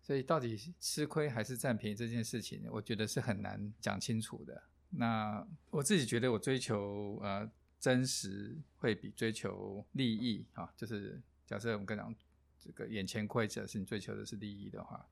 [0.00, 4.62] 所以到底吃亏还是占便宜这件事情，我觉得是很难讲清楚的。
[4.90, 7.50] 那我自己觉得，我追求呃
[7.80, 12.14] 真实会比追求利益啊，就是假设我们刚讲
[12.60, 15.04] 这个眼前亏，者是你追求的是利益的话，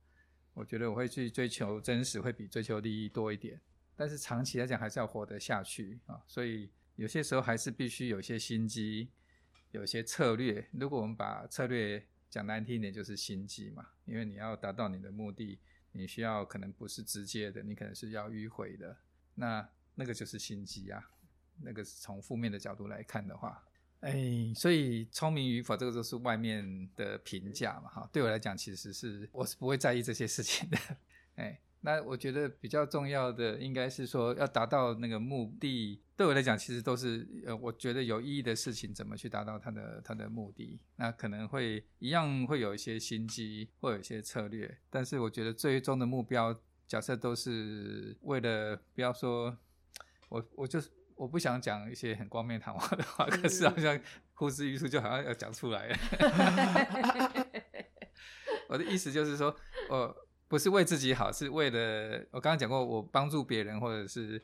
[0.53, 3.61] 我觉得我会去追求真实会比追求利益多一点。
[3.97, 9.11] 但是长期来讲还是要活得下去啊，所以有些时候还是必须有些心机，
[9.73, 10.69] 有些策略。
[10.71, 15.57] 如果我们把策略讲难听一点就是心机嘛，因为你要达到你的目的，
[15.93, 18.97] 你需要可能不是直接的，你可能是要迂回的，
[19.37, 21.09] 那那个就是心机啊。
[21.63, 23.65] 那个是从负面的角度来看的话，
[24.01, 30.79] 哎，所以聪明与否这个都是外面的评价嘛，哈，对我来讲其实是我是不会在意这些事情的，
[31.37, 31.61] 哎。
[31.87, 40.81] 那我觉得比较重要的应该是说，要达到那个目的，对我来讲，其实都是呃，我觉得有意义的事情，怎么去达到它的它的目的？
[40.97, 46.59] 那可能会一样会有一些心机，会有一些策略，但是我觉得最终的目标，
[46.89, 49.55] 假设都是为了不要说，
[50.31, 54.01] 我我就是我不想讲一些很光面堂皇的话，可是好像
[54.33, 55.95] 呼之欲出，就好像要讲出来。
[58.71, 59.55] 我的意思就是说，
[59.91, 60.24] 我。
[60.47, 64.41] 不是为自己好，是为了我刚刚讲过，我帮助别人或者是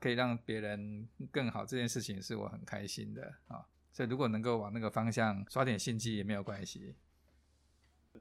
[0.00, 3.64] 可以让别人更好这件事情，是我很开心的啊。
[3.92, 6.96] 所以如果能够往那个方向刷点心机也没有关系。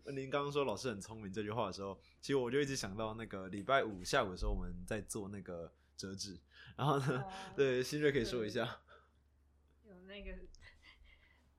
[0.06, 6.38] 您刚刚说老师很聪明这句话的时候，其实我就一直想到那个礼拜五下午的时候我们在做那个折纸，
[6.78, 7.26] 然后呢，
[7.56, 8.64] 对新瑞可以说一下。
[9.88, 10.32] 有那个，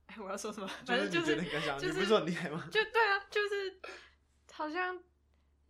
[0.06, 0.68] 哎，我要说什么？
[0.86, 1.42] 反正就是你
[1.92, 2.68] 不是说很厉害吗？
[2.70, 3.80] 就对啊，就是
[4.52, 5.02] 好像。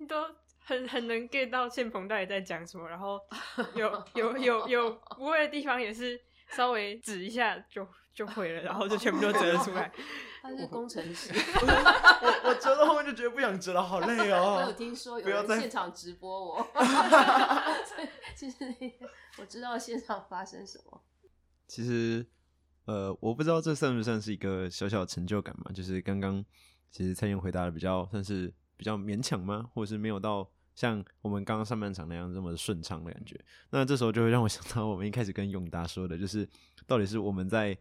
[0.07, 0.24] 都
[0.64, 3.20] 很很能 get 到宪鹏到底在讲什么，然后
[3.74, 9.90] 有有有有不会的地方也是稍微指一下就就会了，然后就全部都折出来。
[10.42, 14.57] 他是工程师，我我折到后面就觉得不想折了，好累哦。
[14.57, 16.68] 我有听说有人现场直播我，
[18.34, 18.57] 其实
[19.38, 21.00] 我知道现场发生什么。
[21.68, 22.26] 其实
[22.86, 25.70] 呃，我不知道这算不算是一个小小的成就感嘛？
[25.72, 26.44] 就是刚刚
[26.90, 28.53] 其实蔡燕回答的比较算是。
[28.83, 29.70] 比较勉强吗？
[29.72, 33.41] 或者是没有到像我们刚刚上半场那样这么顺畅的感觉？
[33.70, 36.49] 那这时候就会让我想到，我们一开始跟永达说的，就是
[36.85, 37.78] 到底是我们在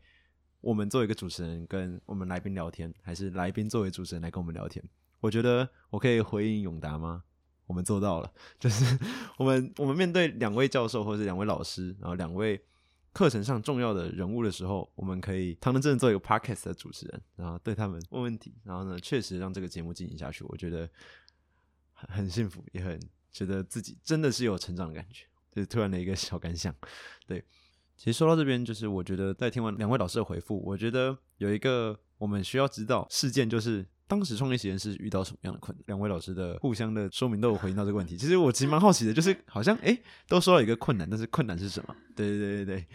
[0.60, 4.84] 我们作为一个主持人跟我们来宾聊天，还是来宾作为主持人来跟我们聊天？
[5.22, 7.24] 我觉得我可以回应永达吗？
[7.66, 9.00] 我们做到了， 就是
[9.38, 12.64] 我们我们面对两位教授或者两位老师，然后两位。
[13.14, 20.44] 课程上重要的人物的时候，我们可以堂堂正正做一个 podcast 的主持人，然后对他们问问题，然后呢，确实让这个节目进行下去。
[20.46, 20.90] 我觉得
[21.94, 23.00] 很很幸福，也很
[23.32, 26.74] 觉得自己真的是有成长的感觉，就是突然的一个小感想。
[27.28, 27.44] 对，
[27.98, 35.82] 其实说到这边，就是我觉得在听完两位老师的回复，我觉得有一个我们需要知道事件，就是当时创业实验室遇到什么样的困难？
[35.88, 38.18] 两位老师的互相的说明都有回应到这个问题。
[38.18, 39.98] 其实我其实蛮好奇的，就是好像哎，
[40.28, 41.96] 都说到一个困难，但是困难是什么？
[42.14, 42.88] 对对对对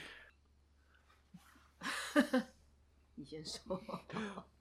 [2.21, 2.43] 对。
[3.17, 3.83] 你先说。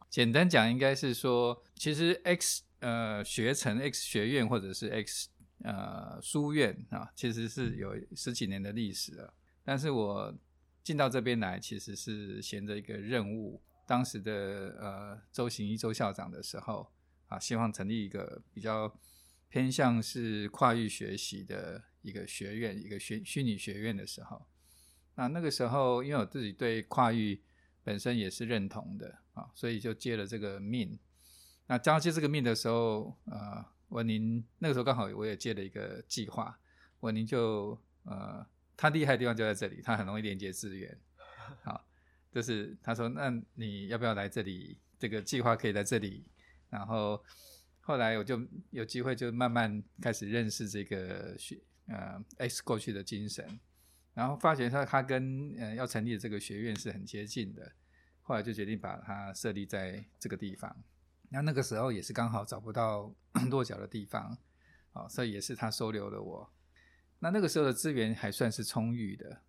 [0.09, 5.27] 简单讲，应该是说，其实 X 呃学程 X 学院或者是 X
[5.61, 9.33] 呃书院啊，其实是有十几年的历史了。
[9.61, 10.33] 但是我
[10.81, 13.61] 进到这边来，其实是衔着一个任务。
[13.85, 16.91] 当时的呃周行一周校长的时候
[17.27, 18.99] 啊，希望成立一个比较
[19.49, 24.45] 偏向是跨域学习的一个学院，一个虚虚拟学院的时候，
[25.15, 27.41] 那那个时候因为我自己对跨域
[27.83, 30.97] 本身也是认同的啊，所以就接了这个命。
[31.67, 36.59] 那交接这个命的时候，呃，文宁那个时候刚好我也接了一个计划，
[36.99, 40.99] 文宁就呃，他厉害的地方就在这里，他很容易连接资源，
[41.63, 41.84] 好。
[42.35, 44.77] 就是他说，那你要不要来这里？
[44.99, 46.25] 这个计划可以在这里。
[46.69, 47.23] 然后
[47.79, 48.37] 后来我就
[48.71, 51.57] 有机会，就慢慢开始认识这个学
[51.87, 53.57] 呃 X 过去的精神，
[54.13, 57.71] 然后发觉他他跟呃要成立的这个学院是很接近的。
[58.21, 60.75] 后来就决定把它设立在这个地方。
[61.29, 63.15] 那那个时候也是刚好找不到
[63.49, 64.37] 落脚的地方，
[64.91, 66.51] 哦，所以也是他收留了我。
[67.19, 69.41] 那那个时候的资源还算是充裕的。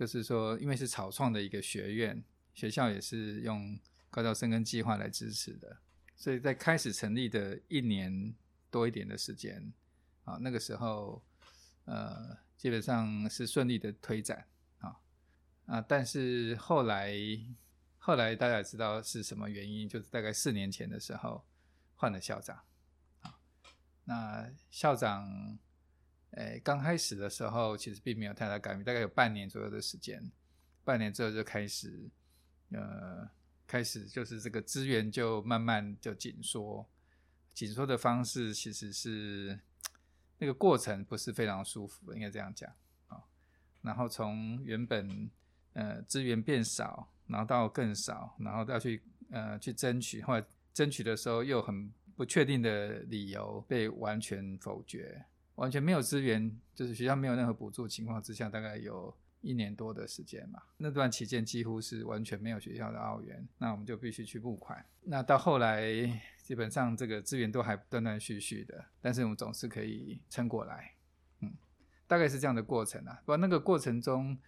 [0.00, 2.24] 就是说，因为是草创的一个学院，
[2.54, 3.78] 学校也是用
[4.08, 5.76] 高教生跟计划来支持的，
[6.16, 8.34] 所以在开始成立的一年
[8.70, 9.70] 多一点的时间，
[10.24, 11.22] 啊，那个时候，
[11.84, 14.46] 呃，基本上是顺利的推展，
[14.78, 14.96] 啊
[15.66, 17.14] 啊，但是后来，
[17.98, 21.46] 后来大家也知道是什么原因，就是大概四年前的时候
[21.94, 22.58] 换了校长，
[23.20, 23.38] 啊，
[24.04, 25.58] 那校长。
[26.32, 30.30] 诶，刚开始的时候其实并没有太大改变，大概有半年左右的时间。
[30.84, 32.08] 半年之后就开始，
[32.70, 33.28] 呃，
[33.66, 36.88] 开始就是这个资源就慢慢就紧缩。
[37.52, 39.58] 紧缩的方式其实是
[40.38, 42.72] 那个过程不是非常舒服，应该这样讲
[43.08, 43.22] 啊。
[43.82, 45.30] 然后从原本
[45.72, 55.24] 呃资源变少，然后到更少，然后要去呃去争取，后来争取的时候又很不确定的理由被完全否决。
[55.60, 60.58] 完全没有资源，就是学校没有任何补助情况之下，大概有一年多的时间嘛。
[60.78, 64.82] 那段期间几乎是完全没有学校的澳元，那我们就必须去募款。
[65.02, 65.82] 那到后来，
[66.42, 70.94] 基本上这个资源都还断断续续的，但是我们总是可以撑过来。
[71.40, 71.52] 嗯，
[72.06, 73.20] 大概是这样的过程啊。
[73.20, 74.38] 不过那个过程中，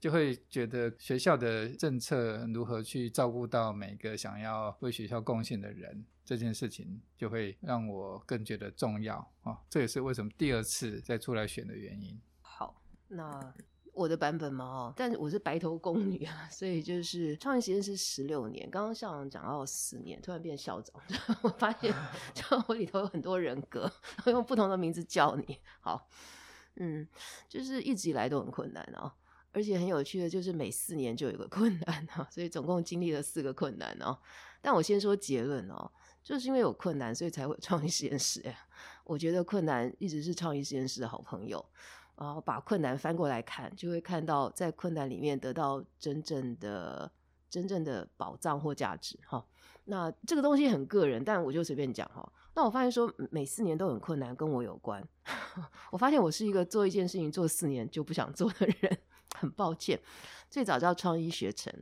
[0.00, 6.06] 就会觉得学校的政策如何去照顾到每个想要为学校贡献的人。
[6.24, 9.60] 这件事情就会让我更觉得重要啊！
[9.68, 12.18] 这也是为什么第二次再出来选的原因。
[12.40, 13.54] 好，那
[13.92, 20.94] 我的版本嘛，哦，但是我是白头宫女啊， 所以就是创业实验室十六年，刚刚校长讲到四年，突然变校长，
[21.42, 21.94] 我发现
[22.66, 23.92] 我里头有很多人格，
[24.26, 25.60] 用不同的名字叫你。
[25.80, 26.08] 好，
[26.76, 27.06] 嗯，
[27.48, 29.14] 就是一直以来都很困难啊，
[29.52, 34.18] 而且很有趣的就是每四年就有个困难啊，所以总共经历了四个困难哦。
[34.60, 35.92] 但我先说结论哦。
[36.24, 38.42] 就是因为有困难，所以才会 创意实验室。
[39.04, 41.64] 我觉得困难一直是创意实验室的好朋友。
[42.16, 47.10] 然后把困难翻过来看，就会看到在困难里面得到真正的、
[47.50, 49.18] 真正的宝藏或价值。
[49.26, 49.44] 哈，
[49.86, 52.32] 那这个东西很个人，但我就随便讲哈。
[52.54, 55.04] 那我发现说每四年都很困难，跟我有关。
[55.90, 58.98] 我发现我是一个做一件事情做四年就不想做的人，
[59.34, 60.00] 很抱歉。
[60.48, 61.74] 最早叫创意学成，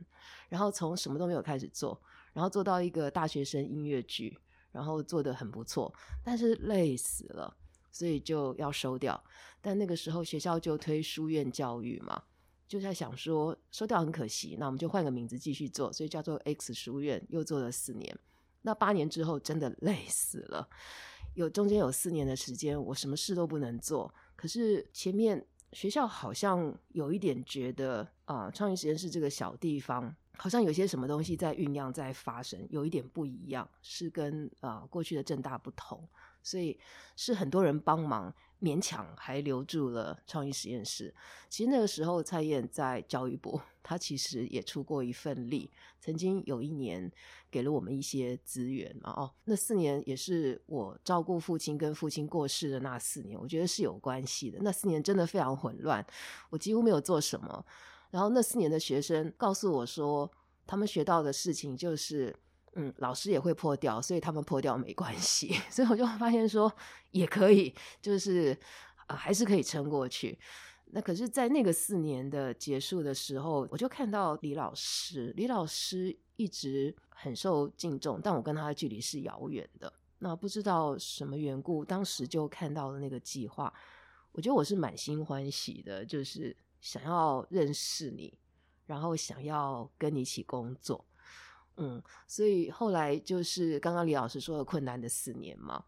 [0.49, 2.01] 然后从什么都没有开始做。
[2.33, 4.37] 然后做到一个大学生音乐剧，
[4.71, 5.93] 然后做的很不错，
[6.23, 7.55] 但是累死了，
[7.91, 9.23] 所以就要收掉。
[9.61, 12.21] 但那个时候学校就推书院教育嘛，
[12.67, 18.17] 就在想说收掉很可惜，那我们就换个名字继续做，所以叫做 X 书院，又做了四年。
[18.63, 20.67] 那八年之后真的累死了，
[21.35, 24.13] 有中间有四年的时间，我什么事都不能做。
[24.35, 30.15] 可是前面学校好像有一点觉得啊，创意实验室这个小地方。
[30.37, 36.07] 好像有些什么东西在酝酿，在发生，有一点不一样，是跟啊过去的正大不同，
[36.41, 36.77] 所以
[37.15, 41.13] 是很多人帮忙，勉强还留住了创意实验室。
[41.49, 45.69] 其实那个时候，蔡燕在教育部，他其实也出过一份力，
[45.99, 47.09] 曾经有一年
[47.51, 48.93] 给了我们一些资源。
[49.03, 54.57] 哦，那四年也是我照顾父亲跟父亲过世的那四年，我觉得是有关系的。
[54.61, 56.03] 那四年真的非常混乱，
[56.49, 57.63] 我几乎没有做什么。
[58.13, 60.31] 然后那四年的学生告诉我说，
[60.67, 62.31] 他们学到的事情就是，
[62.75, 65.51] 嗯，老师也会破掉，所以他们破掉没关系。
[65.71, 66.71] 所以我就发现说，
[67.09, 68.55] 也可以，就是
[69.07, 70.37] 还是可以撑过去。
[70.91, 79.91] 那可是，在那个四年的结束的时候，我就看到李老师，李老师一直很受敬重，但我跟他的距离是遥远的。
[80.19, 83.73] 那不知道什么缘故，当时就看到了那个计划，
[84.33, 88.37] 我觉得我是满心欢喜的，就是想要认识你，
[88.85, 91.03] 然后想要跟你一起工作。
[91.77, 95.83] 嗯，所以后来就是刚刚李老师说的困难的四年嘛。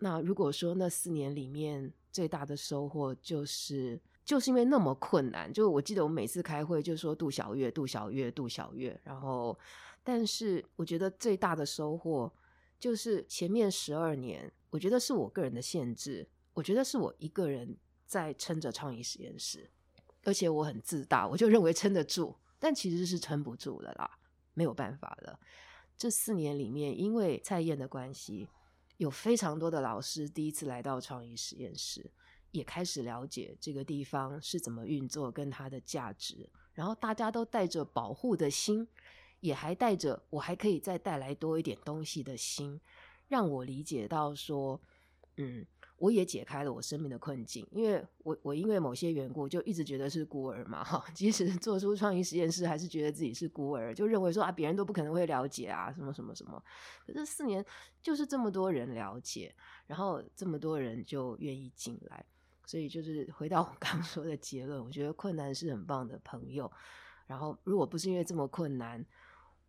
[0.00, 3.98] 那如果说那四年里面最大的收获就是。
[4.24, 9.58] 就是因为那么困难，就我记得我每次开会就说杜小月、杜小月、杜小月，然后，
[10.04, 12.32] 但是我觉得最大的收获
[12.78, 19.68] 就是前面十二年，我觉得是我个人的限制，我觉得是我一个人在撑着创意实验室，
[20.24, 24.18] 而且我很自大，我就认为撑得住，但其实是撑不住的啦，
[24.54, 25.38] 没有办法了。
[25.96, 28.48] 这四年里面，因为蔡燕的关系，
[28.96, 32.10] 有非常多的老师第一次来到创意实验室。
[32.52, 36.50] 也开始了解这个地方是怎么运作，跟它的价值。
[36.74, 38.86] 然后大家都带着保护的心，
[39.40, 42.78] 也还带着我还可以再带来多一点东西的心，
[43.26, 44.78] 让我理解到说，
[45.38, 45.66] 嗯，
[46.02, 47.64] 我也解开了我生命的困境。
[47.70, 51.04] 因为我我因为某些缘故，就一直觉得是孤儿嘛，哈。
[51.14, 56.60] 即使做出创意实验室，还是觉得自己是孤儿，就认为说啊，别人都不可能会了解啊，什么什么什么。
[57.06, 57.64] 可是四年
[58.02, 59.54] 就是这么多人了解，
[59.86, 62.24] 然后这么多人就愿意进来。
[62.66, 66.68] 所以就是回到我刚说的结论，我觉得困难是很棒的朋友。
[67.28, 69.04] 然后如果不是因为这么困难，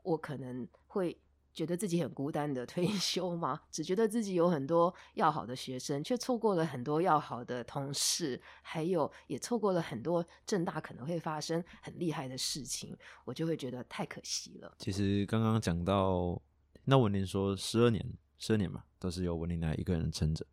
[0.02, 1.16] 我可能会
[1.54, 3.62] 觉得自己很孤单的 退休吗？
[3.72, 14.74] 只觉得自己有很多要好的学生，却错过了很多要好的同事，还有也错过了很多正大可能会发生很厉害的事情，我就会觉得太可惜了。
[14.80, 16.42] 其实刚刚讲到，
[16.86, 18.06] 那文林说十二年，
[18.38, 20.46] 十二年嘛，都是由文林来一个人撑着。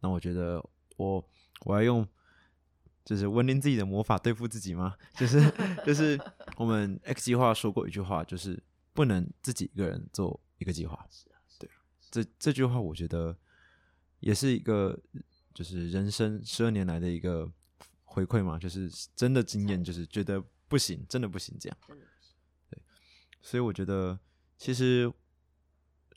[0.00, 0.64] 那我觉得
[0.96, 1.24] 我。
[1.64, 2.04] 我要用
[3.04, 4.96] 就是文林自己的魔法对付自己吗？
[5.14, 5.40] 就是
[5.86, 6.20] 就是
[6.58, 8.60] 我们 X 计划说过一句话，就是
[8.92, 11.06] 不能自己一个人做一个计划。
[11.58, 11.68] 对，
[12.10, 13.36] 这这句话我觉得
[14.20, 14.98] 也是一个
[15.52, 17.50] 就是人生十二年来的一个
[18.04, 21.78] 回馈嘛，就是真的经验，就是觉得不行，真的不行这样。
[22.70, 22.80] 对，
[23.42, 24.18] 所以我觉得
[24.56, 25.12] 其实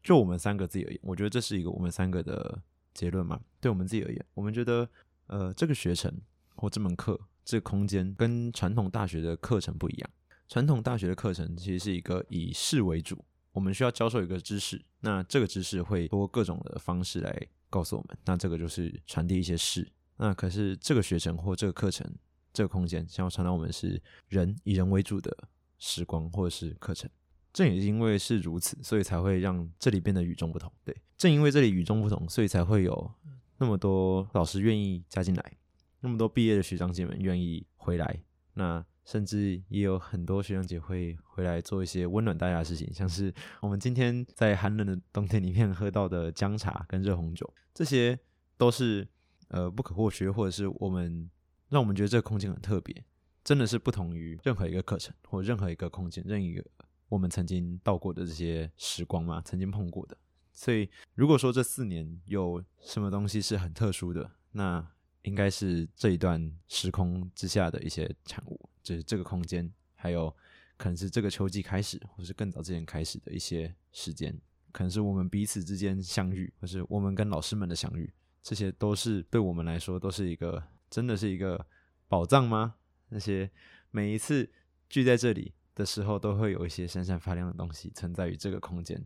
[0.01, 2.61] 就我们三个自己而言，我觉得这是一个我们三个的
[2.93, 3.41] 结论嘛。
[3.59, 4.87] 对我们自己而言，我们觉得。
[5.27, 6.21] 呃，这个学程
[6.55, 10.09] 或这门课，这个空间跟传统大学的课程不一样。
[10.47, 19.89] 传统大学的课程其实是一个以事为主，我们需要教授一个知识，那这个知识会通过各种的方式来告诉我们，那这个就是传递一些事。
[20.17, 22.05] 那可是这个学程或这个课程，
[22.51, 27.09] 这个空间想要传达我们是人以人为主的时光或者是课程。
[27.53, 30.69] 正也因为是如此，所以才会让这里变得与众不同。
[30.83, 33.09] 对，正因为这里与众不同，所以才会有。
[33.57, 35.57] 那么多老师愿意加进来，
[36.01, 38.21] 那么多毕业的学长姐们愿意回来，
[38.55, 48.17] 那甚至也有很多学长姐会回来做一些温暖大家的事情，像是我们今天在寒冷的冬天里面喝到的姜茶跟热红酒，这些
[48.57, 49.07] 都是
[49.49, 51.29] 呃不可或缺，或者是我们
[51.69, 53.05] 让我们觉得这个空间很特别，
[53.43, 56.65] 真的是不同于任何一个课程或任何一个空间，任一个
[57.07, 60.17] 我们曾经到过的这些时光嘛，曾经碰过的。
[60.51, 64.87] 所以，如果说这四年有什么东西是很特殊的，那
[65.23, 70.29] 应该是这一段时空之下的一些产物，就是这个空间，还有
[70.77, 74.39] 可能是这个秋季开始，或是更早之前开始的一些时间，
[74.71, 78.13] 可能是我们彼此之间相遇，或是我们跟老师们的相遇，
[78.43, 81.65] 这些都是对我们来说都是一个真的是一个
[82.07, 82.75] 宝藏吗？
[83.09, 83.49] 那些
[83.89, 84.47] 每一次
[84.87, 89.03] 聚在这里的时候，都会有一些闪闪发亮的东西存在于这个空间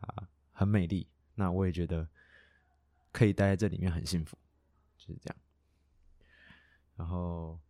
[0.00, 0.28] 啊。
[0.50, 1.06] 很美丽，
[1.36, 2.08] 那我也觉得
[3.12, 4.36] 可以待在这里面很幸福，
[4.96, 5.36] 就是这样。
[6.96, 7.60] 然后，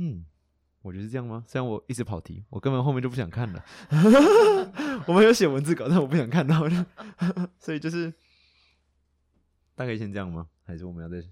[0.00, 0.24] 嗯，
[0.80, 1.44] 我觉得是这样吗？
[1.46, 3.62] 虽然我一直跑题，我根本后面就不想看了。
[5.06, 6.62] 我们有写文字稿，但我不想看到，
[7.60, 8.12] 所以就是
[9.74, 10.48] 大概先这样吗？
[10.62, 11.22] 还是我们要再？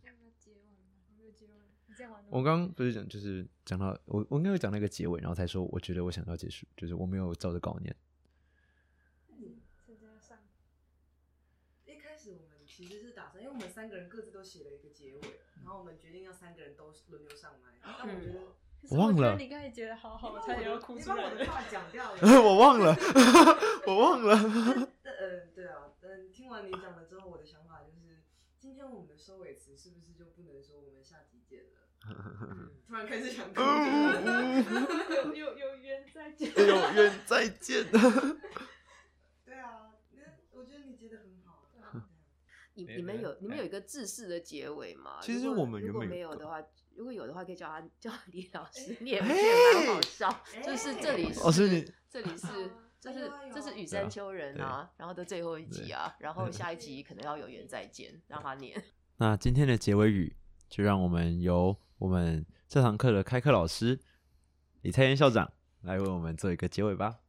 [2.31, 7.97] 我刚刚不是讲，就是讲到我，我应该会讲那个结尾，然后才说我觉得我想要结束，就是我没有照着稿念。
[12.67, 15.21] 其实是打算，因为我们三个人各自都写了一个结尾，
[15.57, 17.73] 然后我们决定要三个人都轮流上麦。
[17.83, 18.39] 但我觉得，
[18.91, 19.37] 我忘了。
[19.37, 21.17] 你刚才觉得好好，我差点要哭出来。
[21.17, 22.21] 你把我的话讲掉了。
[22.41, 22.95] 我忘了，
[23.85, 24.37] 我忘了。
[25.03, 28.23] 嗯，对啊，嗯，听完你讲了之后，我的想法就是，
[28.61, 31.81] 今天我们的收尾词是不是就不能说我们下集见了？
[32.87, 33.61] 突然开始想哭。
[35.35, 36.49] 有有有缘再见。
[36.57, 37.85] 有缘再见。
[42.85, 45.19] 你们有你们有哎一个制式的结尾吗？
[45.23, 46.63] 其实我们如果没有的话，
[46.95, 49.37] 如果有的话，可以叫他 叫李老师念，蛮
[49.87, 50.43] 好笑。
[50.65, 51.33] 就是这里
[52.11, 58.83] 这里是这是这是羽对啊山丘人啊，然后的最后一集啊，然后下一集可能要有缘再见，让他念。
[59.19, 60.37] 那今天的结尾语，
[60.69, 64.01] 就让我们由我们这堂课的开课老师
[64.83, 65.53] 李蔡燕校长
[65.83, 67.21] 来为我们做一个结尾吧。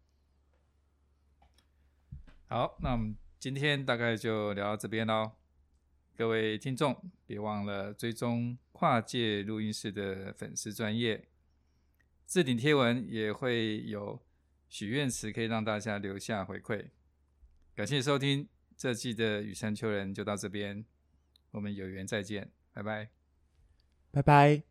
[2.48, 5.39] 好，那我们今天大概就聊到这边喽。
[6.20, 11.30] 各位听众，别忘了追踪跨界录音室的粉丝专业，
[12.28, 14.22] 置顶贴文也会有
[14.68, 16.90] 许愿池可以让大家留下回馈。
[17.74, 20.84] 感谢收听这季的雨山丘人就到这边，
[21.52, 23.08] 我们有缘再见，拜拜。
[24.12, 24.62] 拜拜。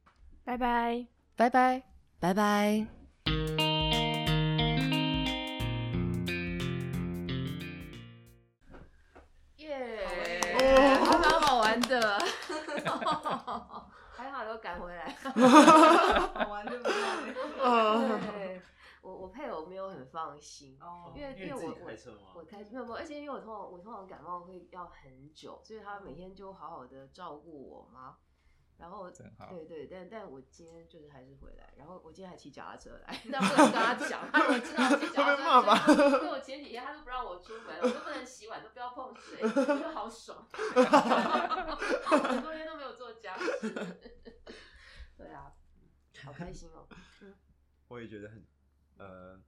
[0.44, 1.06] 拜拜。
[1.34, 1.82] 拜拜，
[2.20, 2.97] 拜拜。
[14.16, 15.08] 还好有赶回来。
[15.14, 16.92] 好 玩对不对？
[18.32, 18.62] 对，
[19.02, 28.16] 我我配偶没有很放心，哦因为因为我我我开没有没有，而且因为我通常我通常感冒会要很久，所以他每天就好好的照顾我嘛。
[28.78, 29.48] 然后真好。
[29.50, 43.70] 对对，但但我今天就是还是回来，然后我今天还骑脚踏车来， 但不能跟他讲，他如果知道 骑脚踏车，会被骂吧因为我前几天他都不让我出门，我都不能洗碗，都不要碰水，我觉得好爽，很多天都没有做家事，
[45.18, 45.52] 对啊，
[46.24, 46.88] 好开心哦。
[47.88, 48.44] 我也觉得很
[48.98, 49.40] 呃，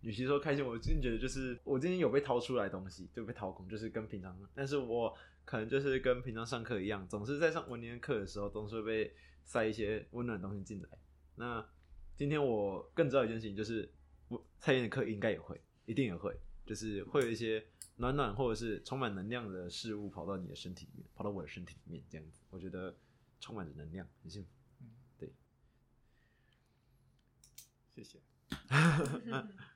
[0.00, 9.14] 与其说开心，我真觉得就是我今天有被掏出来东西，就被掏空，就是跟平常，但是我可能就是跟平常上课一样，总是在上文年课的时候，总是会被
[9.44, 10.88] 塞一些温暖的东西进来。
[11.36, 11.66] 那
[12.16, 13.92] 今天我更知道一件事情，就是
[14.28, 16.34] 我蔡妍的课应该也会，一定也会，
[16.64, 17.64] 就是会有一些
[17.96, 22.96] 暖暖或者是充满能量的事物跑到你的身体里面，跑到我的身体里面，这样子，我觉得
[23.40, 24.48] 充满着能量，很幸福。
[25.18, 25.32] 对
[27.94, 28.18] 谢谢。